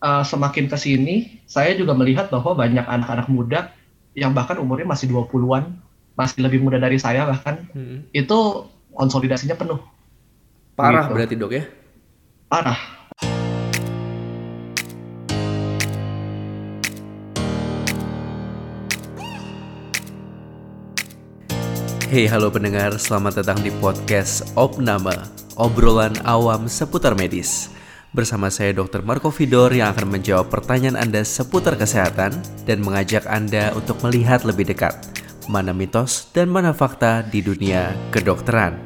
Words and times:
uh, 0.00 0.24
semakin 0.24 0.68
ke 0.68 0.76
sini, 0.76 1.40
saya 1.48 1.72
juga 1.76 1.96
melihat 1.96 2.28
bahwa 2.28 2.56
banyak 2.56 2.84
anak-anak 2.84 3.28
muda 3.30 3.72
yang 4.16 4.32
bahkan 4.32 4.56
umurnya 4.60 4.88
masih 4.88 5.12
20-an, 5.12 5.76
masih 6.16 6.40
lebih 6.40 6.64
muda 6.64 6.80
dari 6.80 6.96
saya 6.96 7.28
bahkan, 7.28 7.68
hmm. 7.72 8.12
itu 8.12 8.38
konsolidasinya 8.92 9.56
penuh. 9.56 9.80
Parah 10.76 11.08
gitu. 11.08 11.14
berarti 11.16 11.34
dok 11.36 11.52
ya? 11.52 11.64
Parah. 12.48 12.80
Hey 22.06 22.30
halo 22.30 22.54
pendengar, 22.54 22.94
selamat 23.02 23.42
datang 23.42 23.66
di 23.66 23.74
podcast 23.82 24.46
Opnama, 24.54 25.26
obrolan 25.58 26.14
awam 26.22 26.70
seputar 26.70 27.18
medis. 27.18 27.75
Bersama 28.16 28.48
saya 28.48 28.72
Dr. 28.72 29.04
Marco 29.04 29.28
Vidor 29.28 29.76
yang 29.76 29.92
akan 29.92 30.16
menjawab 30.16 30.48
pertanyaan 30.48 30.96
Anda 30.96 31.20
seputar 31.20 31.76
kesehatan 31.76 32.32
dan 32.64 32.80
mengajak 32.80 33.28
Anda 33.28 33.76
untuk 33.76 34.00
melihat 34.00 34.40
lebih 34.48 34.72
dekat 34.72 34.96
mana 35.52 35.76
mitos 35.76 36.32
dan 36.32 36.48
mana 36.48 36.72
fakta 36.72 37.20
di 37.28 37.44
dunia 37.44 37.92
kedokteran. 38.08 38.85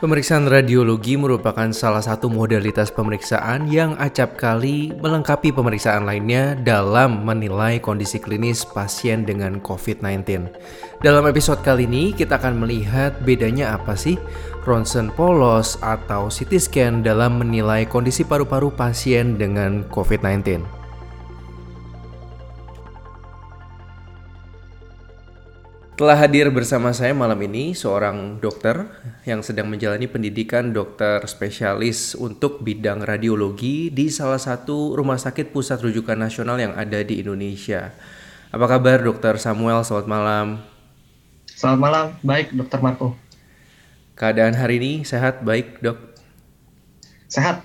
Pemeriksaan 0.00 0.48
radiologi 0.48 1.20
merupakan 1.20 1.68
salah 1.76 2.00
satu 2.00 2.32
modalitas 2.32 2.88
pemeriksaan 2.88 3.68
yang 3.68 4.00
acap 4.00 4.32
kali 4.40 4.96
melengkapi 4.96 5.52
pemeriksaan 5.52 6.08
lainnya 6.08 6.56
dalam 6.56 7.20
menilai 7.20 7.76
kondisi 7.84 8.16
klinis 8.16 8.64
pasien 8.64 9.28
dengan 9.28 9.60
COVID-19. 9.60 10.48
Dalam 11.04 11.28
episode 11.28 11.60
kali 11.60 11.84
ini 11.84 12.16
kita 12.16 12.40
akan 12.40 12.64
melihat 12.64 13.12
bedanya 13.28 13.76
apa 13.76 13.92
sih 13.92 14.16
ronsen 14.64 15.12
polos 15.12 15.76
atau 15.84 16.32
CT 16.32 16.52
scan 16.56 17.04
dalam 17.04 17.36
menilai 17.36 17.84
kondisi 17.84 18.24
paru-paru 18.24 18.72
pasien 18.72 19.36
dengan 19.36 19.84
COVID-19. 19.92 20.79
Telah 26.00 26.16
hadir 26.16 26.48
bersama 26.48 26.96
saya 26.96 27.12
malam 27.12 27.36
ini 27.44 27.76
seorang 27.76 28.40
dokter 28.40 28.88
yang 29.28 29.44
sedang 29.44 29.68
menjalani 29.68 30.08
pendidikan 30.08 30.72
dokter 30.72 31.20
spesialis 31.28 32.16
untuk 32.16 32.64
bidang 32.64 33.04
radiologi 33.04 33.92
di 33.92 34.08
salah 34.08 34.40
satu 34.40 34.96
rumah 34.96 35.20
sakit 35.20 35.52
pusat 35.52 35.76
rujukan 35.84 36.16
nasional 36.16 36.56
yang 36.56 36.72
ada 36.72 37.04
di 37.04 37.20
Indonesia. 37.20 37.92
Apa 38.48 38.64
kabar 38.64 39.04
dokter 39.04 39.36
Samuel? 39.36 39.84
Selamat 39.84 40.08
malam. 40.08 40.46
Selamat 41.52 41.80
malam, 41.84 42.06
baik 42.24 42.56
dokter 42.56 42.80
Marco. 42.80 43.12
Keadaan 44.16 44.56
hari 44.56 44.80
ini 44.80 44.92
sehat, 45.04 45.44
baik 45.44 45.84
dok? 45.84 46.00
Sehat, 47.28 47.60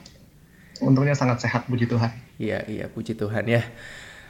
untungnya 0.83 1.15
sangat 1.15 1.39
sehat, 1.39 1.71
puji 1.71 1.87
Tuhan. 1.87 2.11
Iya, 2.35 2.67
iya, 2.67 2.91
puji 2.91 3.15
Tuhan 3.15 3.47
ya. 3.47 3.63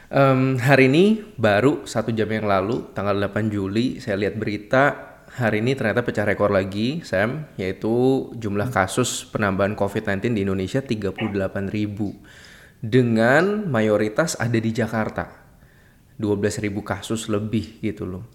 Um, 0.06 0.54
hari 0.62 0.86
ini 0.86 1.34
baru 1.34 1.82
satu 1.82 2.14
jam 2.14 2.30
yang 2.30 2.46
lalu, 2.46 2.94
tanggal 2.94 3.18
8 3.18 3.50
Juli, 3.50 3.98
saya 3.98 4.14
lihat 4.14 4.38
berita 4.38 4.84
hari 5.34 5.58
ini 5.58 5.74
ternyata 5.74 6.06
pecah 6.06 6.22
rekor 6.22 6.54
lagi, 6.54 7.02
Sam, 7.02 7.50
yaitu 7.58 8.30
jumlah 8.38 8.70
kasus 8.70 9.26
penambahan 9.26 9.74
COVID-19 9.74 10.38
di 10.38 10.46
Indonesia 10.46 10.78
38 10.78 11.18
ribu. 11.74 12.14
Dengan 12.78 13.66
mayoritas 13.66 14.38
ada 14.38 14.54
di 14.54 14.70
Jakarta. 14.70 15.42
12 16.22 16.62
ribu 16.62 16.86
kasus 16.86 17.26
lebih 17.26 17.82
gitu 17.82 18.06
loh. 18.06 18.30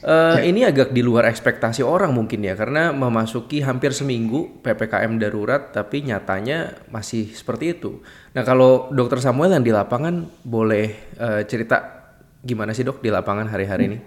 Uh, 0.00 0.40
ini 0.40 0.64
agak 0.64 0.96
di 0.96 1.04
luar 1.04 1.28
ekspektasi 1.28 1.84
orang 1.84 2.16
mungkin 2.16 2.40
ya 2.40 2.56
karena 2.56 2.88
memasuki 2.88 3.60
hampir 3.60 3.92
seminggu 3.92 4.48
ppkm 4.64 5.20
darurat 5.20 5.76
tapi 5.76 6.00
nyatanya 6.08 6.80
masih 6.88 7.28
seperti 7.36 7.76
itu. 7.76 8.00
Nah 8.32 8.40
kalau 8.40 8.88
dokter 8.88 9.20
Samuel 9.20 9.60
yang 9.60 9.64
di 9.64 9.72
lapangan 9.76 10.24
boleh 10.40 10.96
uh, 11.20 11.44
cerita 11.44 12.08
gimana 12.40 12.72
sih 12.72 12.80
dok 12.80 13.04
di 13.04 13.12
lapangan 13.12 13.52
hari-hari 13.52 13.92
ini? 13.92 13.98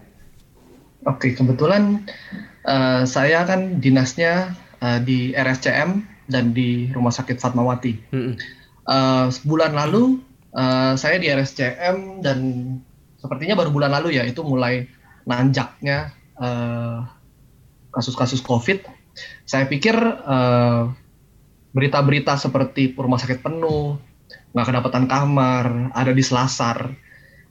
Oke 1.05 1.37
kebetulan 1.37 2.01
uh, 2.65 3.05
saya 3.05 3.45
kan 3.45 3.77
dinasnya 3.77 4.57
uh, 4.81 4.97
di 4.97 5.37
RSCM 5.37 6.09
dan 6.25 6.57
di 6.57 6.89
Rumah 6.89 7.13
Sakit 7.13 7.37
Fatmawati. 7.37 7.93
-hmm. 8.09 8.33
uh, 8.89 9.29
bulan 9.45 9.77
lalu 9.77 10.17
uh, 10.57 10.97
saya 10.97 11.21
di 11.21 11.29
RSCM 11.29 12.25
dan 12.25 12.39
sepertinya 13.21 13.61
baru 13.61 13.69
bulan 13.69 13.93
lalu 13.93 14.17
ya 14.17 14.25
itu 14.25 14.41
mulai 14.41 14.89
nanjaknya 15.23 16.11
eh, 16.39 16.99
kasus-kasus 17.93 18.41
COVID, 18.41 18.89
saya 19.45 19.69
pikir 19.69 19.93
uh, 20.25 20.89
berita-berita 21.77 22.33
seperti 22.41 22.97
rumah 22.97 23.21
sakit 23.21 23.45
penuh, 23.45 24.01
nggak 24.57 24.65
kedapatan 24.65 25.05
kamar, 25.05 25.93
ada 25.93 26.09
di 26.09 26.25
selasar, 26.25 26.89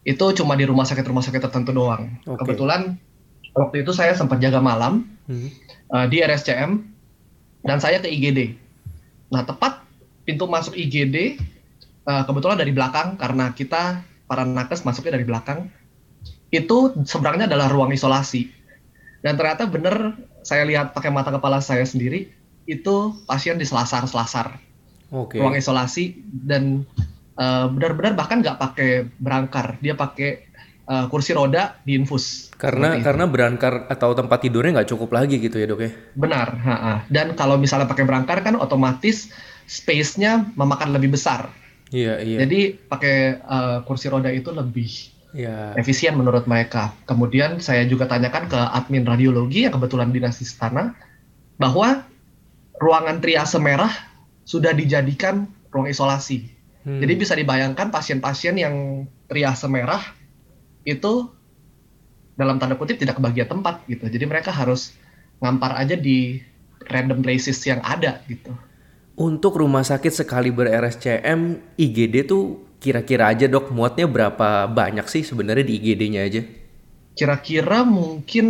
itu 0.02 0.24
cuma 0.34 0.58
di 0.58 0.66
rumah 0.66 0.82
sakit-rumah 0.82 1.22
sakit 1.22 1.42
tertentu 1.46 1.70
doang. 1.70 2.18
Okay. 2.26 2.42
Kebetulan 2.42 2.98
waktu 3.54 3.86
itu 3.86 3.94
saya 3.94 4.18
sempat 4.18 4.42
jaga 4.42 4.58
malam 4.58 5.06
hmm. 5.30 5.48
uh, 5.94 6.06
di 6.10 6.18
RSCM 6.22 6.82
dan 7.62 7.78
saya 7.78 8.02
ke 8.02 8.10
IGD. 8.10 8.58
Nah 9.30 9.46
tepat 9.46 9.86
pintu 10.26 10.50
masuk 10.50 10.74
IGD 10.74 11.38
uh, 12.06 12.22
kebetulan 12.26 12.58
dari 12.58 12.74
belakang 12.74 13.14
karena 13.14 13.54
kita 13.54 14.02
para 14.26 14.42
nakes 14.42 14.82
masuknya 14.82 15.18
dari 15.20 15.26
belakang 15.26 15.70
itu 16.52 16.92
seberangnya 17.08 17.48
adalah 17.48 17.72
ruang 17.72 17.90
isolasi. 17.90 18.52
Dan 19.24 19.40
ternyata 19.40 19.64
benar 19.64 20.14
saya 20.44 20.68
lihat 20.68 20.92
pakai 20.92 21.08
mata 21.08 21.32
kepala 21.32 21.64
saya 21.64 21.82
sendiri 21.82 22.28
itu 22.68 22.96
pasien 23.26 23.58
di 23.58 23.66
selasar-selasar 23.66 24.54
okay. 25.10 25.38
ruang 25.38 25.58
isolasi 25.58 26.18
dan 26.30 26.86
uh, 27.40 27.66
benar-benar 27.72 28.14
bahkan 28.14 28.44
nggak 28.44 28.58
pakai 28.58 28.90
berangkar, 29.18 29.78
dia 29.82 29.94
pakai 29.96 30.46
uh, 30.88 31.06
kursi 31.08 31.36
roda 31.36 31.78
di 31.82 31.96
infus. 31.96 32.50
Karena 32.56 32.98
karena 33.00 33.28
berangkar 33.28 33.86
atau 33.90 34.16
tempat 34.16 34.44
tidurnya 34.44 34.82
nggak 34.82 34.90
cukup 34.92 35.10
lagi 35.14 35.38
gitu 35.38 35.56
ya 35.58 35.66
dok 35.66 35.80
ya? 35.82 35.90
Benar. 36.14 36.48
Ha 36.58 36.76
-ha. 36.76 36.94
Dan 37.08 37.34
kalau 37.34 37.56
misalnya 37.60 37.86
pakai 37.86 38.04
berangkar 38.06 38.42
kan 38.42 38.54
otomatis 38.58 39.30
space-nya 39.66 40.52
memakan 40.58 40.94
lebih 40.94 41.14
besar. 41.14 41.50
Iya 41.92 42.24
iya. 42.24 42.38
Jadi 42.44 42.76
pakai 42.88 43.40
uh, 43.44 43.78
kursi 43.84 44.08
roda 44.08 44.32
itu 44.32 44.48
lebih 44.48 45.12
ya. 45.36 45.74
efisien 45.76 46.14
menurut 46.16 46.44
mereka. 46.48 46.92
Kemudian 47.08 47.58
saya 47.58 47.84
juga 47.88 48.08
tanyakan 48.08 48.48
ke 48.48 48.56
admin 48.56 49.04
radiologi 49.04 49.66
yang 49.66 49.74
kebetulan 49.74 50.12
dinas 50.12 50.38
di 50.38 50.46
sana 50.46 50.94
bahwa 51.56 52.04
ruangan 52.78 53.18
triase 53.20 53.58
merah 53.60 53.92
sudah 54.44 54.72
dijadikan 54.72 55.48
ruang 55.72 55.88
isolasi. 55.88 56.52
Hmm. 56.82 57.00
Jadi 57.00 57.12
bisa 57.14 57.32
dibayangkan 57.34 57.88
pasien-pasien 57.94 58.58
yang 58.58 59.06
triase 59.30 59.66
merah 59.70 60.02
itu 60.82 61.30
dalam 62.34 62.58
tanda 62.58 62.74
kutip 62.74 62.98
tidak 62.98 63.20
kebagian 63.20 63.48
tempat 63.48 63.84
gitu. 63.86 64.08
Jadi 64.08 64.24
mereka 64.26 64.50
harus 64.50 64.96
ngampar 65.38 65.78
aja 65.78 65.94
di 65.94 66.42
random 66.90 67.22
places 67.22 67.62
yang 67.62 67.78
ada 67.86 68.18
gitu. 68.26 68.50
Untuk 69.14 69.60
rumah 69.60 69.84
sakit 69.84 70.24
sekali 70.24 70.48
ber 70.50 70.72
RSCM, 70.72 71.60
IGD 71.76 72.26
tuh 72.26 72.71
kira-kira 72.82 73.30
aja 73.30 73.46
dok 73.46 73.70
muatnya 73.70 74.10
berapa 74.10 74.66
banyak 74.66 75.06
sih 75.06 75.22
sebenarnya 75.22 75.62
di 75.62 75.78
IGD-nya 75.78 76.20
aja? 76.26 76.42
Kira-kira 77.14 77.86
mungkin 77.86 78.46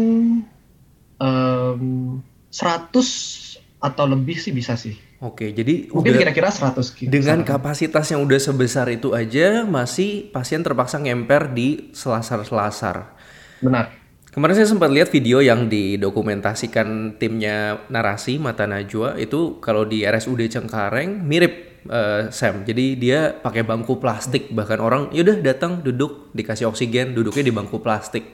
um, 1.20 2.18
100 2.48 3.52
atau 3.82 4.04
lebih 4.08 4.40
sih 4.40 4.56
bisa 4.56 4.78
sih. 4.80 4.96
Oke, 5.22 5.54
jadi 5.54 5.86
mungkin 5.92 6.18
kira-kira 6.18 6.50
100 6.50 6.82
gitu. 6.98 7.06
Dengan 7.06 7.46
kapasitas 7.46 8.10
yang 8.10 8.26
udah 8.26 8.40
sebesar 8.42 8.90
itu 8.90 9.14
aja 9.14 9.62
masih 9.62 10.32
pasien 10.34 10.64
terpaksa 10.66 10.98
ngemper 10.98 11.52
di 11.54 11.94
selasar-selasar. 11.94 13.14
Benar. 13.62 14.02
Kemarin 14.32 14.56
saya 14.56 14.68
sempat 14.72 14.88
lihat 14.88 15.12
video 15.12 15.44
yang 15.44 15.68
didokumentasikan 15.68 17.20
timnya 17.20 17.84
narasi 17.92 18.40
Mata 18.40 18.64
Najwa 18.64 19.20
itu 19.20 19.60
kalau 19.60 19.84
di 19.84 20.08
RSUD 20.08 20.48
Cengkareng 20.48 21.20
mirip 21.20 21.71
uh, 21.88 22.30
Sam. 22.30 22.62
Jadi 22.62 22.98
dia 22.98 23.34
pakai 23.34 23.66
bangku 23.66 23.98
plastik 23.98 24.52
bahkan 24.54 24.78
orang 24.78 25.10
yaudah 25.10 25.40
datang 25.40 25.82
duduk 25.82 26.30
dikasih 26.36 26.70
oksigen 26.70 27.16
duduknya 27.16 27.48
di 27.48 27.54
bangku 27.54 27.80
plastik. 27.82 28.26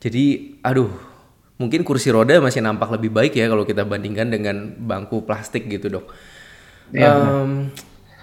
Jadi 0.00 0.56
aduh 0.62 0.90
mungkin 1.60 1.84
kursi 1.84 2.08
roda 2.08 2.40
masih 2.40 2.64
nampak 2.64 2.88
lebih 2.94 3.12
baik 3.12 3.36
ya 3.36 3.50
kalau 3.50 3.68
kita 3.68 3.84
bandingkan 3.84 4.32
dengan 4.32 4.76
bangku 4.78 5.24
plastik 5.26 5.66
gitu 5.68 5.90
dok. 5.90 6.06
Ya, 6.90 7.14
um, 7.14 7.70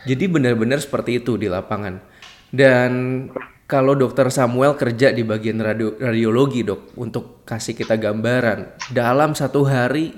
jadi 0.03 0.27
benar-benar 0.27 0.83
seperti 0.83 1.23
itu 1.23 1.39
di 1.39 1.47
lapangan. 1.47 2.03
Dan 2.51 2.91
kalau 3.67 3.95
dokter 3.95 4.27
Samuel 4.31 4.75
kerja 4.75 5.11
di 5.11 5.23
bagian 5.23 5.59
radio, 5.63 5.95
radiologi 5.95 6.67
dok 6.67 6.95
untuk 6.99 7.47
kasih 7.47 7.75
kita 7.75 7.95
gambaran 7.95 8.91
dalam 8.91 9.35
satu 9.35 9.63
hari 9.63 10.11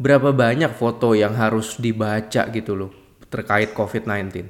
berapa 0.00 0.32
banyak 0.34 0.72
foto 0.74 1.12
yang 1.14 1.36
harus 1.36 1.76
dibaca 1.78 2.48
gitu 2.50 2.74
loh 2.74 3.03
terkait 3.34 3.74
COVID-19? 3.74 4.46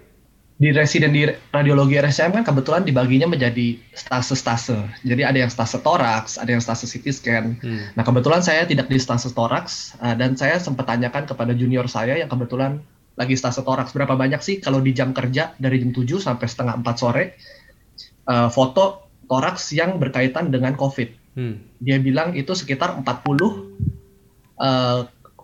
di 0.54 0.70
residen 0.70 1.10
di 1.10 1.26
radiologi 1.50 1.98
RSCM 1.98 2.30
kan 2.30 2.44
kebetulan 2.46 2.86
dibaginya 2.86 3.26
menjadi 3.26 3.74
stase-stase. 3.90 5.02
Jadi 5.02 5.26
ada 5.26 5.34
yang 5.34 5.50
stase 5.50 5.82
toraks, 5.82 6.38
ada 6.38 6.54
yang 6.54 6.62
stase 6.62 6.86
CT 6.86 7.06
scan. 7.10 7.44
Hmm. 7.58 7.90
Nah 7.98 8.06
kebetulan 8.06 8.38
saya 8.38 8.62
tidak 8.62 8.86
di 8.86 9.02
stase 9.02 9.34
toraks 9.34 9.98
uh, 9.98 10.14
dan 10.14 10.38
saya 10.38 10.62
sempat 10.62 10.86
tanyakan 10.86 11.26
kepada 11.26 11.50
junior 11.58 11.90
saya 11.90 12.14
yang 12.14 12.30
kebetulan 12.30 12.78
lagi 13.18 13.34
stase 13.34 13.66
toraks 13.66 13.90
berapa 13.90 14.14
banyak 14.14 14.38
sih 14.38 14.62
kalau 14.62 14.78
di 14.78 14.94
jam 14.94 15.10
kerja 15.10 15.58
dari 15.58 15.82
jam 15.82 15.90
7 15.90 16.22
sampai 16.22 16.46
setengah 16.46 16.78
4 16.82 17.02
sore 17.02 17.24
uh, 18.30 18.46
foto 18.46 19.10
toraks 19.26 19.74
yang 19.74 19.98
berkaitan 19.98 20.54
dengan 20.54 20.78
COVID. 20.78 21.34
Hmm. 21.34 21.66
Dia 21.82 21.98
bilang 21.98 22.38
itu 22.38 22.54
sekitar 22.54 22.94
40 23.02 23.02
uh, 23.02 23.50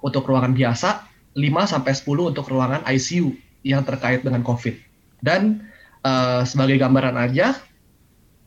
untuk 0.06 0.22
ruangan 0.22 0.54
biasa, 0.54 1.09
5 1.36 1.72
sampai 1.72 1.92
10 1.94 2.30
untuk 2.34 2.46
ruangan 2.50 2.82
ICU 2.86 3.34
yang 3.62 3.84
terkait 3.86 4.24
dengan 4.24 4.42
COVID. 4.42 4.74
Dan 5.20 5.68
uh, 6.02 6.42
sebagai 6.42 6.80
gambaran 6.80 7.16
aja, 7.20 7.58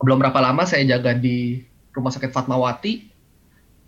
belum 0.02 0.20
berapa 0.20 0.40
lama 0.42 0.68
saya 0.68 0.84
jaga 0.84 1.16
di 1.16 1.64
Rumah 1.94 2.12
Sakit 2.12 2.34
Fatmawati 2.34 3.14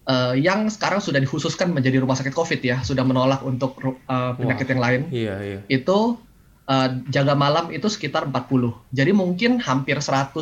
uh, 0.10 0.34
yang 0.38 0.70
sekarang 0.70 1.02
sudah 1.02 1.20
dikhususkan 1.20 1.74
menjadi 1.74 2.02
rumah 2.02 2.16
sakit 2.18 2.34
COVID 2.34 2.62
ya, 2.62 2.78
sudah 2.86 3.04
menolak 3.04 3.42
untuk 3.42 3.78
uh, 3.84 4.32
penyakit 4.38 4.66
Wah, 4.70 4.72
yang 4.72 4.82
lain. 4.82 5.02
Iya, 5.12 5.36
iya. 5.42 5.60
Itu 5.68 6.22
uh, 6.70 6.90
jaga 7.10 7.34
malam 7.34 7.74
itu 7.74 7.90
sekitar 7.90 8.30
40. 8.30 8.94
Jadi 8.94 9.12
mungkin 9.12 9.58
hampir 9.62 9.98
100 9.98 10.34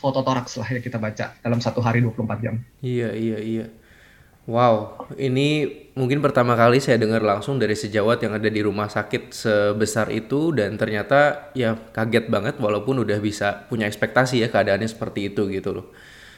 foto 0.00 0.20
toraks 0.20 0.60
lah 0.60 0.68
yang 0.68 0.84
kita 0.84 1.00
baca 1.00 1.32
dalam 1.40 1.60
satu 1.60 1.80
hari 1.80 2.04
24 2.04 2.44
jam. 2.44 2.60
Iya, 2.84 3.12
iya, 3.16 3.38
iya. 3.40 3.66
Wow, 4.44 5.08
ini 5.16 5.64
mungkin 5.96 6.20
pertama 6.20 6.52
kali 6.52 6.76
saya 6.76 7.00
dengar 7.00 7.24
langsung 7.24 7.56
dari 7.56 7.72
sejawat 7.72 8.20
yang 8.20 8.36
ada 8.36 8.52
di 8.52 8.60
rumah 8.60 8.92
sakit 8.92 9.32
sebesar 9.32 10.12
itu 10.12 10.52
dan 10.52 10.76
ternyata 10.76 11.48
ya 11.56 11.72
kaget 11.72 12.28
banget 12.28 12.60
walaupun 12.60 13.00
udah 13.00 13.16
bisa 13.24 13.64
punya 13.72 13.88
ekspektasi 13.88 14.44
ya 14.44 14.52
keadaannya 14.52 14.84
seperti 14.84 15.32
itu 15.32 15.48
gitu 15.48 15.80
loh. 15.80 15.86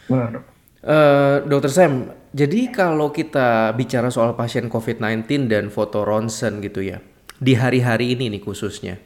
Benar. 0.06 0.38
Uh, 0.86 1.42
Dokter 1.50 1.66
Sam, 1.66 2.14
jadi 2.30 2.70
kalau 2.70 3.10
kita 3.10 3.74
bicara 3.74 4.06
soal 4.06 4.38
pasien 4.38 4.70
COVID-19 4.70 5.50
dan 5.50 5.66
foto 5.66 6.06
ronsen 6.06 6.62
gitu 6.62 6.78
ya, 6.86 7.02
di 7.42 7.58
hari-hari 7.58 8.14
ini 8.14 8.30
nih 8.38 8.42
khususnya, 8.46 9.02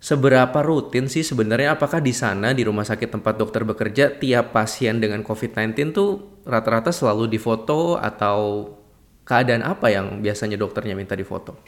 seberapa 0.00 0.64
rutin 0.64 1.12
sih 1.12 1.20
sebenarnya 1.20 1.76
apakah 1.76 2.00
di 2.00 2.16
sana 2.16 2.56
di 2.56 2.64
rumah 2.64 2.88
sakit 2.88 3.20
tempat 3.20 3.36
dokter 3.36 3.68
bekerja 3.68 4.16
tiap 4.16 4.56
pasien 4.56 4.96
dengan 4.96 5.20
COVID-19 5.20 5.92
tuh 5.92 6.40
rata-rata 6.48 6.88
selalu 6.88 7.28
difoto 7.28 8.00
atau 8.00 8.72
keadaan 9.28 9.60
apa 9.60 9.92
yang 9.92 10.24
biasanya 10.24 10.56
dokternya 10.56 10.96
minta 10.96 11.12
difoto? 11.12 11.60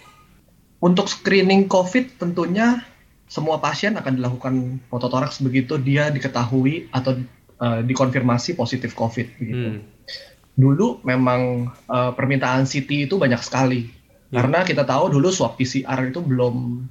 Untuk 0.80 1.06
screening 1.12 1.68
COVID 1.68 2.18
tentunya 2.18 2.80
semua 3.28 3.60
pasien 3.60 3.94
akan 3.94 4.18
dilakukan 4.18 4.54
foto 4.88 5.06
toraks 5.12 5.44
begitu 5.44 5.76
dia 5.76 6.08
diketahui 6.08 6.88
atau 6.90 7.20
uh, 7.60 7.84
dikonfirmasi 7.84 8.56
positif 8.56 8.96
COVID 8.96 9.26
begitu. 9.38 9.68
Hmm. 9.76 9.80
Dulu 10.56 11.04
memang 11.04 11.68
uh, 11.86 12.12
permintaan 12.16 12.64
CT 12.64 13.12
itu 13.12 13.14
banyak 13.20 13.40
sekali 13.44 13.92
yeah. 14.32 14.40
karena 14.40 14.64
kita 14.64 14.88
tahu 14.88 15.12
dulu 15.12 15.28
swab 15.28 15.60
PCR 15.60 16.00
itu 16.08 16.20
belum 16.24 16.84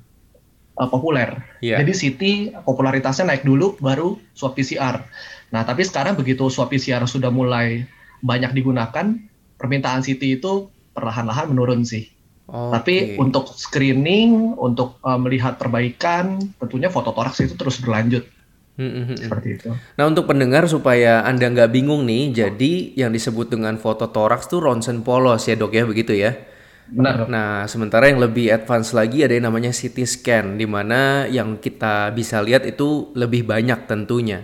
uh, 0.77 0.89
populer. 0.89 1.41
Yeah. 1.59 1.81
Jadi 1.81 1.91
CT 1.91 2.21
popularitasnya 2.63 3.31
naik 3.31 3.43
dulu, 3.43 3.75
baru 3.81 4.15
swab 4.37 4.55
PCR. 4.55 5.03
Nah, 5.51 5.67
tapi 5.67 5.83
sekarang 5.83 6.15
begitu 6.15 6.47
swab 6.47 6.71
PCR 6.71 7.03
sudah 7.03 7.33
mulai 7.33 7.83
banyak 8.23 8.53
digunakan, 8.55 9.17
permintaan 9.59 10.05
CT 10.05 10.39
itu 10.39 10.69
perlahan-lahan 10.95 11.51
menurun 11.51 11.83
sih. 11.83 12.07
Okay. 12.51 12.71
Tapi 12.75 12.95
untuk 13.15 13.47
screening, 13.55 14.59
untuk 14.59 14.99
uh, 15.07 15.15
melihat 15.15 15.55
perbaikan, 15.55 16.39
tentunya 16.59 16.91
foto 16.91 17.15
toraks 17.15 17.39
itu 17.43 17.55
terus 17.55 17.79
berlanjut. 17.79 18.27
Hmm, 18.75 18.91
hmm, 18.91 19.05
hmm, 19.13 19.17
Seperti 19.27 19.49
itu. 19.59 19.69
Nah 19.71 20.05
untuk 20.07 20.27
pendengar 20.27 20.67
supaya 20.67 21.23
anda 21.27 21.47
nggak 21.47 21.71
bingung 21.71 22.03
nih, 22.07 22.31
jadi 22.31 22.73
yang 22.95 23.11
disebut 23.11 23.51
dengan 23.51 23.75
foto 23.79 24.07
toraks 24.07 24.47
tuh 24.47 24.63
ronsen 24.63 25.03
polos 25.03 25.47
ya 25.47 25.55
dok 25.55 25.75
ya 25.75 25.83
begitu 25.87 26.15
ya? 26.15 26.50
Benar. 26.87 27.29
Nah, 27.29 27.69
sementara 27.69 28.09
yang 28.09 28.19
lebih 28.19 28.51
advance 28.51 28.91
lagi 28.91 29.23
ada 29.23 29.37
yang 29.37 29.47
namanya 29.47 29.71
CT 29.71 30.03
scan, 30.03 30.45
di 30.59 30.65
mana 30.65 31.29
yang 31.29 31.61
kita 31.61 32.11
bisa 32.11 32.41
lihat 32.41 32.67
itu 32.67 33.13
lebih 33.13 33.47
banyak 33.47 33.87
tentunya. 33.87 34.43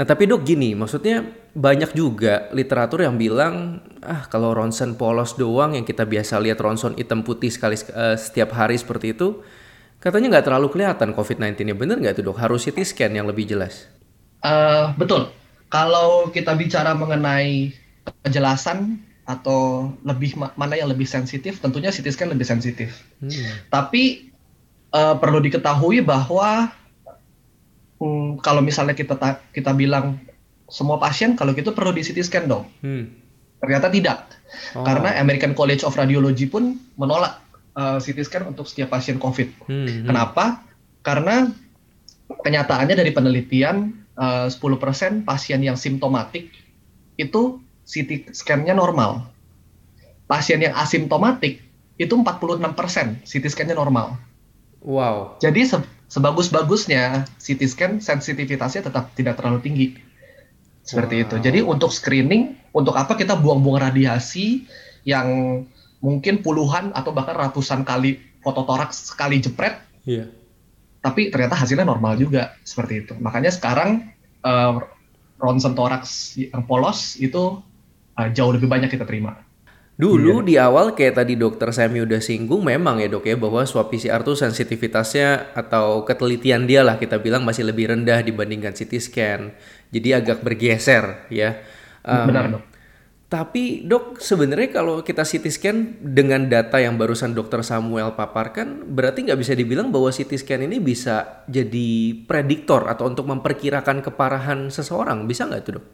Nah, 0.00 0.08
tapi 0.08 0.24
dok 0.24 0.46
gini, 0.46 0.72
maksudnya 0.72 1.26
banyak 1.52 1.92
juga 1.92 2.48
literatur 2.54 3.04
yang 3.04 3.18
bilang, 3.18 3.84
ah 4.00 4.24
kalau 4.30 4.54
ronsen 4.54 4.94
polos 4.94 5.34
doang 5.34 5.74
yang 5.76 5.84
kita 5.84 6.06
biasa 6.06 6.38
lihat 6.38 6.62
ronsen 6.62 6.94
hitam 6.94 7.26
putih 7.26 7.50
sekali 7.50 7.76
uh, 7.92 8.14
setiap 8.14 8.54
hari 8.54 8.78
seperti 8.78 9.12
itu, 9.12 9.42
katanya 9.98 10.38
nggak 10.38 10.46
terlalu 10.46 10.70
kelihatan 10.70 11.10
COVID-19-nya. 11.12 11.74
Bener 11.74 11.98
nggak 11.98 12.22
tuh 12.22 12.32
dok? 12.32 12.38
Harus 12.38 12.64
CT 12.64 12.86
scan 12.86 13.12
yang 13.12 13.26
lebih 13.26 13.50
jelas? 13.50 13.90
Uh, 14.40 14.94
betul. 14.96 15.28
Kalau 15.68 16.32
kita 16.32 16.56
bicara 16.56 16.96
mengenai 16.96 17.74
kejelasan 18.24 19.09
atau 19.30 19.94
lebih 20.02 20.34
mana 20.34 20.74
yang 20.74 20.90
lebih 20.90 21.06
sensitif 21.06 21.62
tentunya 21.62 21.94
CT 21.94 22.10
scan 22.10 22.34
lebih 22.34 22.42
sensitif 22.42 22.90
hmm. 23.22 23.70
tapi 23.70 24.34
uh, 24.90 25.14
perlu 25.14 25.38
diketahui 25.38 26.02
bahwa 26.02 26.74
um, 28.02 28.34
kalau 28.42 28.58
misalnya 28.58 28.98
kita 28.98 29.14
kita 29.54 29.70
bilang 29.70 30.18
semua 30.66 30.98
pasien 30.98 31.38
kalau 31.38 31.54
gitu 31.54 31.70
perlu 31.70 31.94
di 31.94 32.02
CT 32.02 32.26
scan 32.26 32.50
dong 32.50 32.66
hmm. 32.82 33.06
ternyata 33.62 33.86
tidak 33.94 34.18
oh. 34.74 34.82
karena 34.82 35.14
American 35.22 35.54
College 35.54 35.86
of 35.86 35.94
Radiology 35.94 36.50
pun 36.50 36.74
menolak 36.98 37.38
uh, 37.78 37.96
eh, 37.96 37.98
CT 38.02 38.18
scan 38.26 38.44
untuk 38.50 38.66
setiap 38.66 38.90
pasien 38.90 39.22
COVID 39.22 39.70
hmm. 39.70 40.10
kenapa 40.10 40.66
karena 41.06 41.54
kenyataannya 42.42 42.98
dari 42.98 43.14
penelitian 43.14 43.94
uh, 44.18 44.50
10% 44.50 45.22
pasien 45.22 45.60
yang 45.62 45.78
simptomatik 45.78 46.50
itu 47.14 47.62
CT 47.84 48.32
scan-nya 48.34 48.76
normal. 48.76 49.28
Pasien 50.30 50.62
yang 50.62 50.76
asimptomatik 50.78 51.60
itu 52.00 52.14
46% 52.16 53.26
CT 53.26 53.44
scan-nya 53.50 53.76
normal. 53.76 54.16
Wow. 54.80 55.36
Jadi 55.44 55.68
se 55.68 55.76
sebagus-bagusnya 56.10 57.28
CT 57.38 57.60
scan 57.70 57.92
sensitivitasnya 58.02 58.88
tetap 58.88 59.12
tidak 59.14 59.38
terlalu 59.38 59.60
tinggi. 59.62 59.88
Seperti 60.82 61.20
wow. 61.20 61.24
itu. 61.28 61.34
Jadi 61.44 61.58
untuk 61.60 61.92
screening, 61.92 62.56
untuk 62.72 62.96
apa 62.96 63.14
kita 63.14 63.36
buang-buang 63.36 63.92
radiasi 63.92 64.64
yang 65.04 65.62
mungkin 66.00 66.40
puluhan 66.40 66.96
atau 66.96 67.12
bahkan 67.12 67.36
ratusan 67.36 67.84
kali 67.84 68.18
fototoraks 68.40 69.12
sekali 69.12 69.38
jepret. 69.38 69.78
Iya. 70.08 70.24
Yeah. 70.24 70.28
Tapi 71.00 71.32
ternyata 71.32 71.56
hasilnya 71.56 71.88
normal 71.88 72.20
juga 72.20 72.56
seperti 72.64 73.04
itu. 73.04 73.12
Makanya 73.20 73.52
sekarang 73.52 74.12
uh, 74.44 74.84
ronsen 75.40 75.72
toraks 75.72 76.36
yang 76.36 76.64
polos 76.68 77.16
itu 77.16 77.64
uh, 78.20 78.28
jauh 78.28 78.52
lebih 78.52 78.68
banyak 78.68 78.92
kita 78.92 79.08
terima. 79.08 79.40
Dulu 80.00 80.40
iya. 80.40 80.46
di 80.48 80.54
awal 80.56 80.96
kayak 80.96 81.20
tadi 81.20 81.36
dokter 81.36 81.68
Sami 81.76 82.00
udah 82.00 82.24
singgung 82.24 82.64
memang 82.64 83.04
ya 83.04 83.12
dok 83.12 83.28
ya 83.28 83.36
bahwa 83.36 83.60
swab 83.68 83.92
PCR 83.92 84.24
tuh 84.24 84.32
sensitivitasnya 84.32 85.52
atau 85.52 86.08
ketelitian 86.08 86.64
dia 86.64 86.80
lah 86.80 86.96
kita 86.96 87.20
bilang 87.20 87.44
masih 87.44 87.68
lebih 87.68 87.92
rendah 87.92 88.24
dibandingkan 88.24 88.72
CT 88.72 88.92
scan. 88.96 89.40
Jadi 89.92 90.08
agak 90.16 90.40
bergeser 90.40 91.28
ya. 91.28 91.60
Um, 92.00 92.32
Benar 92.32 92.44
dok. 92.48 92.64
Tapi 93.30 93.86
dok 93.86 94.18
sebenarnya 94.18 94.74
kalau 94.74 95.04
kita 95.04 95.22
CT 95.22 95.46
scan 95.52 95.76
dengan 96.00 96.48
data 96.48 96.80
yang 96.80 96.96
barusan 96.96 97.36
dokter 97.36 97.60
Samuel 97.62 98.16
paparkan 98.16 98.88
berarti 98.88 99.28
nggak 99.28 99.38
bisa 99.38 99.52
dibilang 99.52 99.92
bahwa 99.92 100.08
CT 100.08 100.34
scan 100.40 100.64
ini 100.64 100.80
bisa 100.80 101.44
jadi 101.46 102.16
prediktor 102.24 102.88
atau 102.88 103.04
untuk 103.04 103.28
memperkirakan 103.28 104.00
keparahan 104.00 104.72
seseorang 104.72 105.28
bisa 105.28 105.44
nggak 105.44 105.62
tuh 105.62 105.72
dok? 105.76 105.86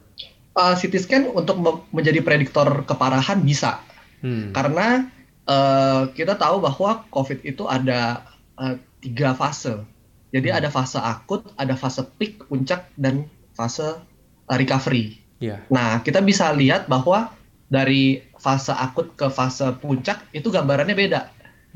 Uh, 0.57 0.75
CT 0.75 0.95
scan 0.97 1.23
untuk 1.31 1.61
menjadi 1.93 2.25
prediktor 2.25 2.83
keparahan 2.89 3.45
bisa. 3.45 3.85
Hmm. 4.25 4.51
Karena 4.57 5.07
uh, 5.45 6.09
kita 6.17 6.41
tahu 6.41 6.65
bahwa 6.65 7.05
COVID 7.13 7.45
itu 7.45 7.69
ada 7.69 8.25
uh, 8.57 8.81
tiga 9.05 9.37
fase. 9.37 9.85
Jadi 10.33 10.49
hmm. 10.51 10.59
ada 10.59 10.69
fase 10.73 10.99
akut, 10.99 11.47
ada 11.61 11.77
fase 11.77 12.03
peak, 12.17 12.49
puncak, 12.49 12.89
dan 12.97 13.29
fase 13.55 14.01
uh, 14.49 14.57
recovery. 14.57 15.21
Yeah. 15.39 15.63
Nah, 15.69 16.01
kita 16.01 16.25
bisa 16.25 16.51
lihat 16.57 16.89
bahwa 16.89 17.31
dari 17.69 18.25
fase 18.41 18.73
akut 18.73 19.13
ke 19.15 19.29
fase 19.29 19.69
puncak 19.79 20.25
itu 20.33 20.49
gambarannya 20.49 20.97
beda. 20.97 21.21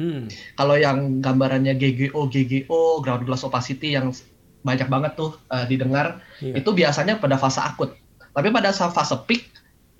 Hmm. 0.00 0.32
Kalau 0.56 0.80
yang 0.80 1.20
gambarannya 1.20 1.76
GGO, 1.76 2.32
GGO, 2.32 3.04
ground 3.04 3.28
glass 3.28 3.44
opacity 3.44 3.92
yang 3.92 4.16
banyak 4.64 4.88
banget 4.88 5.12
tuh 5.16 5.36
uh, 5.52 5.68
didengar, 5.68 6.24
yeah. 6.40 6.56
itu 6.56 6.72
biasanya 6.72 7.20
pada 7.20 7.36
fase 7.36 7.60
akut. 7.60 7.99
Tapi 8.30 8.48
pada 8.54 8.70
fase 8.70 9.16
peak 9.26 9.50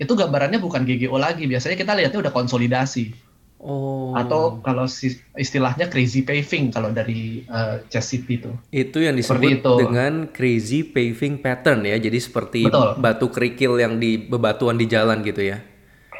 itu 0.01 0.13
gambarannya 0.17 0.57
bukan 0.57 0.81
GGO 0.81 1.17
lagi. 1.19 1.45
Biasanya 1.45 1.77
kita 1.77 1.93
lihatnya 1.93 2.19
udah 2.25 2.33
konsolidasi. 2.33 3.31
Oh. 3.61 4.17
Atau 4.17 4.57
kalau 4.65 4.89
istilahnya 5.37 5.85
crazy 5.85 6.25
paving 6.25 6.73
kalau 6.73 6.89
dari 6.89 7.45
uh, 7.45 7.85
chest 7.93 8.17
CT 8.17 8.27
itu. 8.41 8.51
Itu 8.73 8.97
yang 9.05 9.13
disebut 9.13 9.61
itu. 9.61 9.73
dengan 9.77 10.33
crazy 10.33 10.81
paving 10.81 11.45
pattern 11.45 11.85
ya. 11.85 12.01
Jadi 12.01 12.17
seperti 12.17 12.65
Betul. 12.65 12.97
batu 12.97 13.29
kerikil 13.29 13.77
yang 13.77 14.01
di 14.01 14.17
bebatuan 14.17 14.81
di 14.81 14.89
jalan 14.89 15.21
gitu 15.21 15.45
ya. 15.45 15.61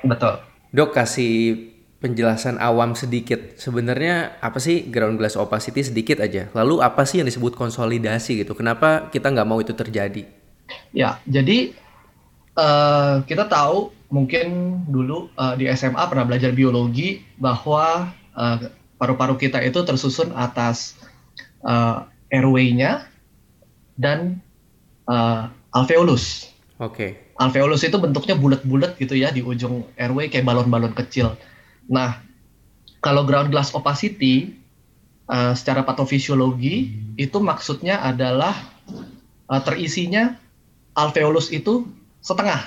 Betul. 0.05 0.37
Dok 0.69 0.93
kasih 0.93 1.73
penjelasan 1.97 2.61
awam 2.61 2.93
sedikit. 2.93 3.57
Sebenarnya 3.57 4.37
apa 4.37 4.61
sih 4.61 4.85
ground 4.89 5.17
glass 5.17 5.33
opacity 5.33 5.81
sedikit 5.81 6.21
aja. 6.21 6.53
Lalu 6.53 6.85
apa 6.85 7.09
sih 7.09 7.25
yang 7.25 7.27
disebut 7.29 7.57
konsolidasi 7.57 8.45
gitu? 8.45 8.53
Kenapa 8.53 9.09
kita 9.09 9.33
nggak 9.33 9.47
mau 9.49 9.57
itu 9.57 9.73
terjadi? 9.73 10.29
Ya, 10.93 11.21
jadi 11.25 11.73
uh, 12.57 13.23
kita 13.27 13.47
tahu 13.47 13.91
mungkin 14.11 14.81
dulu 14.91 15.31
uh, 15.39 15.55
di 15.55 15.71
SMA 15.71 16.03
pernah 16.11 16.27
belajar 16.27 16.51
biologi 16.51 17.23
bahwa 17.39 18.11
uh, 18.35 18.57
paru-paru 18.99 19.39
kita 19.39 19.63
itu 19.63 19.81
tersusun 19.81 20.35
atas 20.35 20.99
uh, 21.63 22.05
airway-nya 22.29 23.07
dan 23.95 24.43
uh, 25.07 25.47
alveolus. 25.71 26.51
Oke. 26.77 26.93
Okay. 26.93 27.11
Alveolus 27.41 27.81
itu 27.81 27.97
bentuknya 27.97 28.37
bulat-bulat 28.37 29.01
gitu 29.01 29.17
ya 29.17 29.33
di 29.33 29.41
ujung 29.41 29.87
airway 29.97 30.29
kayak 30.29 30.45
balon-balon 30.45 30.93
kecil. 30.93 31.33
Nah, 31.89 32.21
kalau 33.01 33.25
ground 33.25 33.49
glass 33.49 33.73
opacity 33.73 34.53
uh, 35.25 35.57
secara 35.57 35.81
patofisiologi 35.81 36.93
itu 37.17 37.37
maksudnya 37.41 37.97
adalah 38.05 38.53
uh, 39.49 39.61
terisinya 39.65 40.37
alveolus 40.93 41.49
itu 41.49 41.89
setengah. 42.21 42.61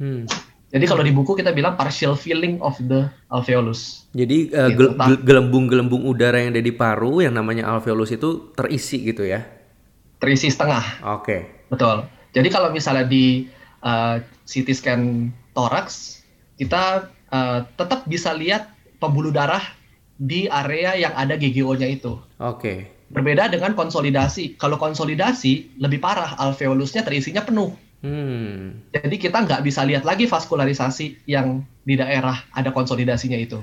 Hmm. 0.00 0.24
Jadi 0.66 0.84
kalau 0.90 1.06
di 1.06 1.14
buku 1.14 1.38
kita 1.38 1.54
bilang 1.54 1.78
partial 1.78 2.18
filling 2.18 2.58
of 2.58 2.74
the 2.90 3.06
alveolus. 3.30 4.10
Jadi 4.12 4.50
uh, 4.50 4.68
gitu. 4.68 4.92
gelembung-gelembung 5.22 6.02
udara 6.04 6.42
yang 6.42 6.52
ada 6.52 6.60
di 6.60 6.74
paru 6.74 7.22
yang 7.22 7.38
namanya 7.38 7.70
alveolus 7.70 8.10
itu 8.10 8.50
terisi 8.58 9.06
gitu 9.06 9.22
ya? 9.22 9.46
Terisi 10.18 10.50
setengah. 10.50 11.06
Oke. 11.06 11.22
Okay. 11.22 11.40
Betul. 11.70 11.96
Jadi 12.34 12.48
kalau 12.50 12.74
misalnya 12.74 13.06
di 13.06 13.46
uh, 13.86 14.18
CT 14.44 14.68
scan 14.74 15.30
toraks 15.54 16.26
kita 16.58 17.08
uh, 17.30 17.64
tetap 17.78 18.04
bisa 18.10 18.34
lihat 18.34 18.68
pembuluh 18.98 19.30
darah 19.30 19.62
di 20.18 20.48
area 20.48 20.96
yang 20.98 21.14
ada 21.14 21.38
GGO-nya 21.38 21.88
itu. 21.88 22.18
Oke. 22.42 22.60
Okay. 22.60 22.78
Berbeda 23.06 23.46
dengan 23.46 23.78
konsolidasi. 23.78 24.58
Kalau 24.58 24.82
konsolidasi 24.82 25.78
lebih 25.78 26.02
parah, 26.02 26.34
alveolusnya 26.42 27.06
terisinya 27.06 27.46
penuh. 27.46 27.70
Hmm. 28.06 28.86
Jadi 28.94 29.16
kita 29.18 29.42
nggak 29.42 29.66
bisa 29.66 29.82
lihat 29.82 30.06
lagi 30.06 30.30
vaskularisasi 30.30 31.26
yang 31.26 31.66
di 31.82 31.98
daerah 31.98 32.38
ada 32.54 32.70
konsolidasinya 32.70 33.34
itu. 33.34 33.58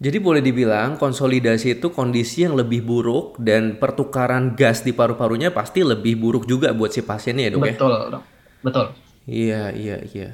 Jadi 0.00 0.18
boleh 0.18 0.40
dibilang 0.40 0.96
konsolidasi 0.96 1.78
itu 1.78 1.92
kondisi 1.92 2.48
yang 2.48 2.56
lebih 2.56 2.82
buruk 2.82 3.38
dan 3.38 3.76
pertukaran 3.76 4.56
gas 4.56 4.82
di 4.82 4.90
paru-parunya 4.90 5.52
pasti 5.52 5.84
lebih 5.84 6.18
buruk 6.18 6.48
juga 6.48 6.72
buat 6.72 6.90
si 6.90 7.04
pasiennya 7.04 7.46
ya 7.46 7.50
dok 7.54 7.60
ya? 7.60 7.74
Betul 7.76 7.92
dok, 8.10 8.22
betul. 8.64 8.86
Iya, 9.28 9.70
iya, 9.76 9.96
iya. 10.12 10.30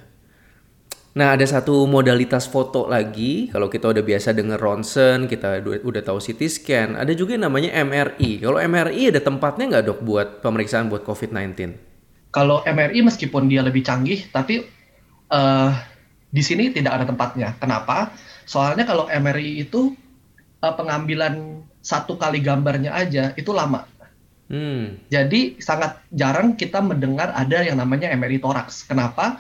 Nah, 1.10 1.34
ada 1.34 1.42
satu 1.42 1.90
modalitas 1.90 2.46
foto 2.46 2.86
lagi. 2.86 3.50
Kalau 3.50 3.66
kita 3.66 3.90
udah 3.90 4.02
biasa 4.06 4.30
denger 4.30 4.62
ronsen, 4.62 5.26
kita 5.26 5.58
udah 5.82 6.02
tahu 6.06 6.22
CT 6.22 6.40
scan, 6.46 6.88
ada 6.94 7.10
juga 7.18 7.34
yang 7.34 7.50
namanya 7.50 7.74
MRI. 7.82 8.46
Kalau 8.46 8.62
MRI 8.62 9.10
ada 9.10 9.20
tempatnya 9.20 9.64
nggak 9.74 9.84
dok 9.90 10.00
buat 10.06 10.28
pemeriksaan 10.38 10.86
buat 10.86 11.02
COVID-19? 11.02 11.89
Kalau 12.30 12.62
MRI 12.62 13.02
meskipun 13.02 13.50
dia 13.50 13.60
lebih 13.66 13.82
canggih, 13.82 14.30
tapi 14.30 14.62
uh, 15.34 15.74
di 16.30 16.42
sini 16.46 16.70
tidak 16.70 17.02
ada 17.02 17.04
tempatnya. 17.10 17.58
Kenapa? 17.58 18.14
Soalnya 18.46 18.86
kalau 18.86 19.10
MRI 19.10 19.66
itu 19.66 19.98
uh, 20.62 20.74
pengambilan 20.78 21.66
satu 21.82 22.14
kali 22.14 22.38
gambarnya 22.38 22.94
aja 22.94 23.34
itu 23.34 23.50
lama. 23.50 23.88
Hmm. 24.50 24.98
Jadi 25.06 25.62
sangat 25.62 26.02
jarang 26.10 26.58
kita 26.58 26.82
mendengar 26.82 27.30
ada 27.34 27.62
yang 27.62 27.78
namanya 27.78 28.10
MRI 28.10 28.42
toraks. 28.42 28.82
Kenapa? 28.86 29.38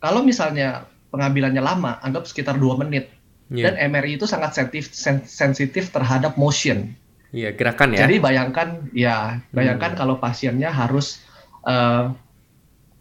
Kalau 0.00 0.20
misalnya 0.20 0.84
pengambilannya 1.08 1.60
lama, 1.64 1.96
anggap 2.04 2.28
sekitar 2.28 2.56
dua 2.60 2.76
menit. 2.76 3.08
Yeah. 3.50 3.72
Dan 3.72 3.90
MRI 3.92 4.20
itu 4.20 4.28
sangat 4.28 4.54
sensitif, 4.54 4.92
sensitif 5.26 5.90
terhadap 5.90 6.38
motion. 6.38 6.94
Iya, 7.34 7.50
yeah, 7.50 7.52
gerakan 7.56 7.96
ya. 7.96 8.06
Jadi 8.06 8.16
bayangkan, 8.22 8.68
ya, 8.94 9.16
bayangkan 9.50 9.96
hmm. 9.96 9.98
kalau 9.98 10.16
pasiennya 10.22 10.70
harus 10.70 11.18
uh, 11.66 12.14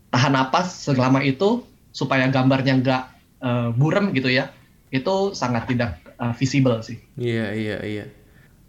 tahan 0.09 0.33
napas 0.33 0.89
selama 0.89 1.21
itu 1.21 1.63
supaya 1.93 2.25
gambarnya 2.29 2.73
nggak 2.81 3.03
uh, 3.41 3.69
burem 3.73 4.13
gitu 4.13 4.29
ya 4.29 4.53
itu 4.89 5.33
sangat 5.37 5.69
tidak 5.69 6.01
uh, 6.17 6.33
visible 6.33 6.81
sih. 6.81 6.97
Iya 7.15 7.53
iya 7.53 7.77
iya. 7.85 8.05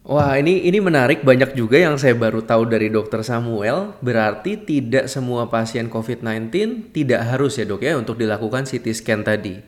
Wah 0.00 0.32
ini 0.40 0.64
ini 0.64 0.80
menarik 0.80 1.20
banyak 1.20 1.52
juga 1.52 1.76
yang 1.76 2.00
saya 2.00 2.16
baru 2.16 2.40
tahu 2.40 2.72
dari 2.72 2.88
dokter 2.88 3.20
Samuel. 3.20 3.92
Berarti 4.00 4.56
tidak 4.56 5.12
semua 5.12 5.48
pasien 5.52 5.92
COVID-19 5.92 6.48
tidak 6.96 7.20
harus 7.28 7.60
ya 7.60 7.68
dok 7.68 7.84
ya 7.84 8.00
untuk 8.00 8.16
dilakukan 8.16 8.64
CT 8.64 8.96
scan 8.96 9.20
tadi. 9.20 9.60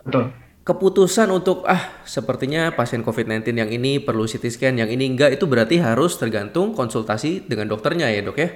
Betul. 0.00 0.32
Keputusan 0.62 1.28
untuk 1.28 1.66
ah 1.68 2.00
sepertinya 2.06 2.72
pasien 2.72 3.04
COVID-19 3.04 3.44
yang 3.58 3.68
ini 3.68 3.98
perlu 4.00 4.24
CT 4.24 4.44
scan, 4.48 4.74
yang 4.78 4.88
ini 4.88 5.10
enggak 5.10 5.36
itu 5.36 5.44
berarti 5.44 5.82
harus 5.82 6.16
tergantung 6.16 6.72
konsultasi 6.72 7.44
dengan 7.44 7.68
dokternya 7.68 8.08
ya 8.08 8.24
dok 8.24 8.38
ya. 8.40 8.48